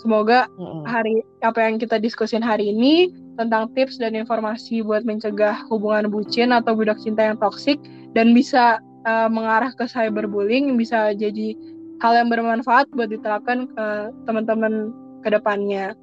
Semoga 0.00 0.48
hari 0.88 1.22
apa 1.44 1.68
yang 1.68 1.76
kita 1.78 2.00
diskusin 2.00 2.42
hari 2.42 2.74
ini 2.74 3.12
tentang 3.36 3.72
tips 3.72 3.96
dan 3.96 4.12
informasi 4.12 4.84
buat 4.84 5.04
mencegah 5.08 5.64
hubungan 5.72 6.12
bucin 6.12 6.52
atau 6.52 6.76
budak 6.76 7.00
cinta 7.00 7.32
yang 7.32 7.38
toksik 7.40 7.80
dan 8.12 8.36
bisa 8.36 8.78
uh, 9.08 9.28
mengarah 9.28 9.72
ke 9.72 9.88
cyberbullying 9.88 10.76
bisa 10.76 11.16
jadi 11.16 11.56
hal 12.02 12.12
yang 12.18 12.28
bermanfaat 12.28 12.90
buat 12.92 13.08
diterapkan 13.08 13.70
ke 13.72 13.86
teman-teman 14.26 14.90
ke 15.22 15.28
depannya. 15.30 15.94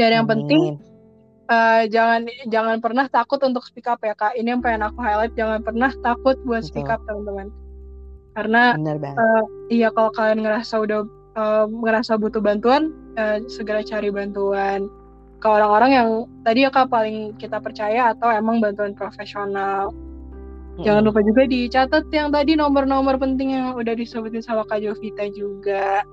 Dan 0.00 0.10
yang 0.10 0.26
Amin. 0.26 0.32
penting 0.48 0.62
uh, 1.52 1.84
jangan 1.86 2.24
jangan 2.48 2.80
pernah 2.80 3.06
takut 3.12 3.38
untuk 3.44 3.62
speak 3.68 3.86
up 3.86 4.00
ya 4.00 4.16
kak. 4.16 4.34
Ini 4.34 4.56
yang 4.56 4.62
pengen 4.64 4.88
aku 4.88 4.98
highlight 5.04 5.36
jangan 5.36 5.60
pernah 5.60 5.92
takut 6.00 6.40
buat 6.48 6.64
Betul. 6.64 6.70
speak 6.72 6.88
up 6.88 7.04
teman-teman. 7.04 7.52
Karena 8.32 8.72
uh, 8.80 9.44
iya 9.68 9.92
kalau 9.92 10.08
kalian 10.16 10.40
ngerasa 10.40 10.80
udah 10.80 11.04
uh, 11.36 11.68
ngerasa 11.68 12.16
butuh 12.16 12.40
bantuan 12.40 12.96
uh, 13.20 13.44
segera 13.52 13.84
cari 13.84 14.08
bantuan 14.08 14.88
ke 15.42 15.48
orang-orang 15.50 15.90
yang 15.90 16.08
tadi 16.46 16.62
ya 16.62 16.70
kak 16.70 16.86
paling 16.86 17.34
kita 17.34 17.58
percaya 17.58 18.14
atau 18.14 18.30
emang 18.30 18.62
bantuan 18.62 18.94
profesional. 18.94 19.90
Hmm. 20.78 20.84
Jangan 20.86 21.02
lupa 21.02 21.20
juga 21.26 21.42
dicatat 21.50 22.06
yang 22.14 22.30
tadi 22.30 22.54
nomor-nomor 22.54 23.18
penting 23.18 23.58
yang 23.58 23.74
udah 23.74 23.92
disebutin 23.92 24.40
sama 24.40 24.64
Kak 24.64 24.80
Jovita 24.80 25.28
juga. 25.34 26.06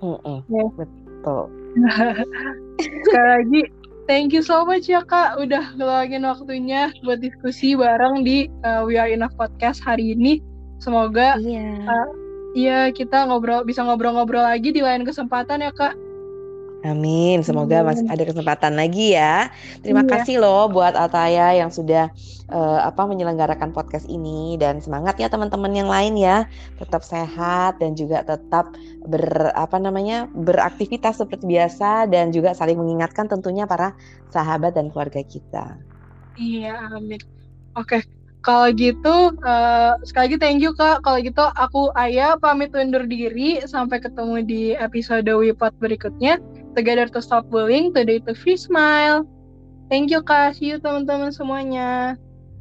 Hmm, 0.00 0.42
ya. 0.48 0.64
Betul. 0.74 1.52
Sekali 3.06 3.28
lagi 3.28 3.62
Thank 4.06 4.38
you 4.38 4.42
so 4.46 4.62
much 4.62 4.86
ya 4.86 5.02
Kak 5.02 5.34
udah 5.34 5.74
ngeluangin 5.74 6.22
waktunya 6.22 6.94
buat 7.02 7.18
diskusi 7.18 7.74
bareng 7.74 8.22
di 8.22 8.46
uh, 8.62 8.86
We 8.86 8.94
Are 9.02 9.10
Enough 9.10 9.34
Podcast 9.34 9.82
hari 9.82 10.14
ini. 10.14 10.38
Semoga 10.78 11.34
iya. 11.42 11.82
Uh, 11.82 12.08
iya 12.54 12.80
kita 12.94 13.26
ngobrol 13.26 13.66
bisa 13.66 13.82
ngobrol-ngobrol 13.82 14.46
lagi 14.46 14.70
di 14.70 14.78
lain 14.78 15.02
kesempatan 15.02 15.58
ya 15.58 15.74
Kak. 15.74 15.98
Amin. 16.86 17.42
Semoga 17.42 17.82
masih 17.82 18.06
ada 18.06 18.22
kesempatan 18.22 18.78
lagi 18.78 19.18
ya. 19.18 19.50
Terima 19.82 20.06
iya. 20.06 20.10
kasih 20.14 20.38
loh 20.38 20.70
buat 20.70 20.94
Ataya 20.94 21.58
yang 21.58 21.74
sudah 21.74 22.14
uh, 22.54 22.80
apa 22.86 23.04
menyelenggarakan 23.10 23.74
podcast 23.74 24.06
ini 24.06 24.54
dan 24.56 24.78
semangat 24.78 25.18
ya 25.18 25.26
teman-teman 25.26 25.74
yang 25.74 25.90
lain 25.90 26.14
ya. 26.14 26.46
Tetap 26.78 27.02
sehat 27.02 27.82
dan 27.82 27.98
juga 27.98 28.22
tetap 28.22 28.70
ber 29.02 29.50
apa 29.58 29.76
namanya 29.82 30.30
beraktivitas 30.30 31.18
seperti 31.18 31.50
biasa 31.50 32.06
dan 32.06 32.30
juga 32.30 32.54
saling 32.54 32.78
mengingatkan 32.78 33.26
tentunya 33.26 33.66
para 33.66 33.92
sahabat 34.30 34.78
dan 34.78 34.94
keluarga 34.94 35.20
kita. 35.26 35.76
Iya, 36.38 36.92
amin. 36.94 37.20
Oke. 37.74 38.15
Kalau 38.46 38.70
gitu, 38.70 39.34
uh, 39.42 39.98
sekali 40.06 40.30
lagi 40.30 40.38
thank 40.38 40.62
you 40.62 40.70
Kak. 40.70 41.02
Kalau 41.02 41.18
gitu 41.18 41.50
aku 41.58 41.90
Ayah 41.98 42.38
pamit 42.38 42.70
undur 42.78 43.02
diri. 43.02 43.58
Sampai 43.66 43.98
ketemu 43.98 44.46
di 44.46 44.62
episode 44.78 45.26
Wipot 45.26 45.74
berikutnya. 45.82 46.38
Together 46.78 47.10
to 47.10 47.18
Stop 47.18 47.50
Bullying, 47.50 47.90
Today 47.90 48.22
to 48.22 48.38
Free 48.38 48.54
Smile. 48.54 49.26
Thank 49.90 50.14
you 50.14 50.22
Kak. 50.22 50.54
See 50.54 50.70
you 50.70 50.78
teman-teman 50.78 51.34
semuanya. 51.34 52.14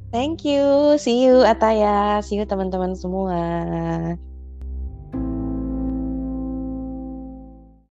Thank 0.10 0.42
you. 0.42 0.98
See 0.98 1.22
you 1.30 1.46
Ataya. 1.46 2.18
See 2.26 2.42
you 2.42 2.50
teman-teman 2.50 2.98
semua. 2.98 3.38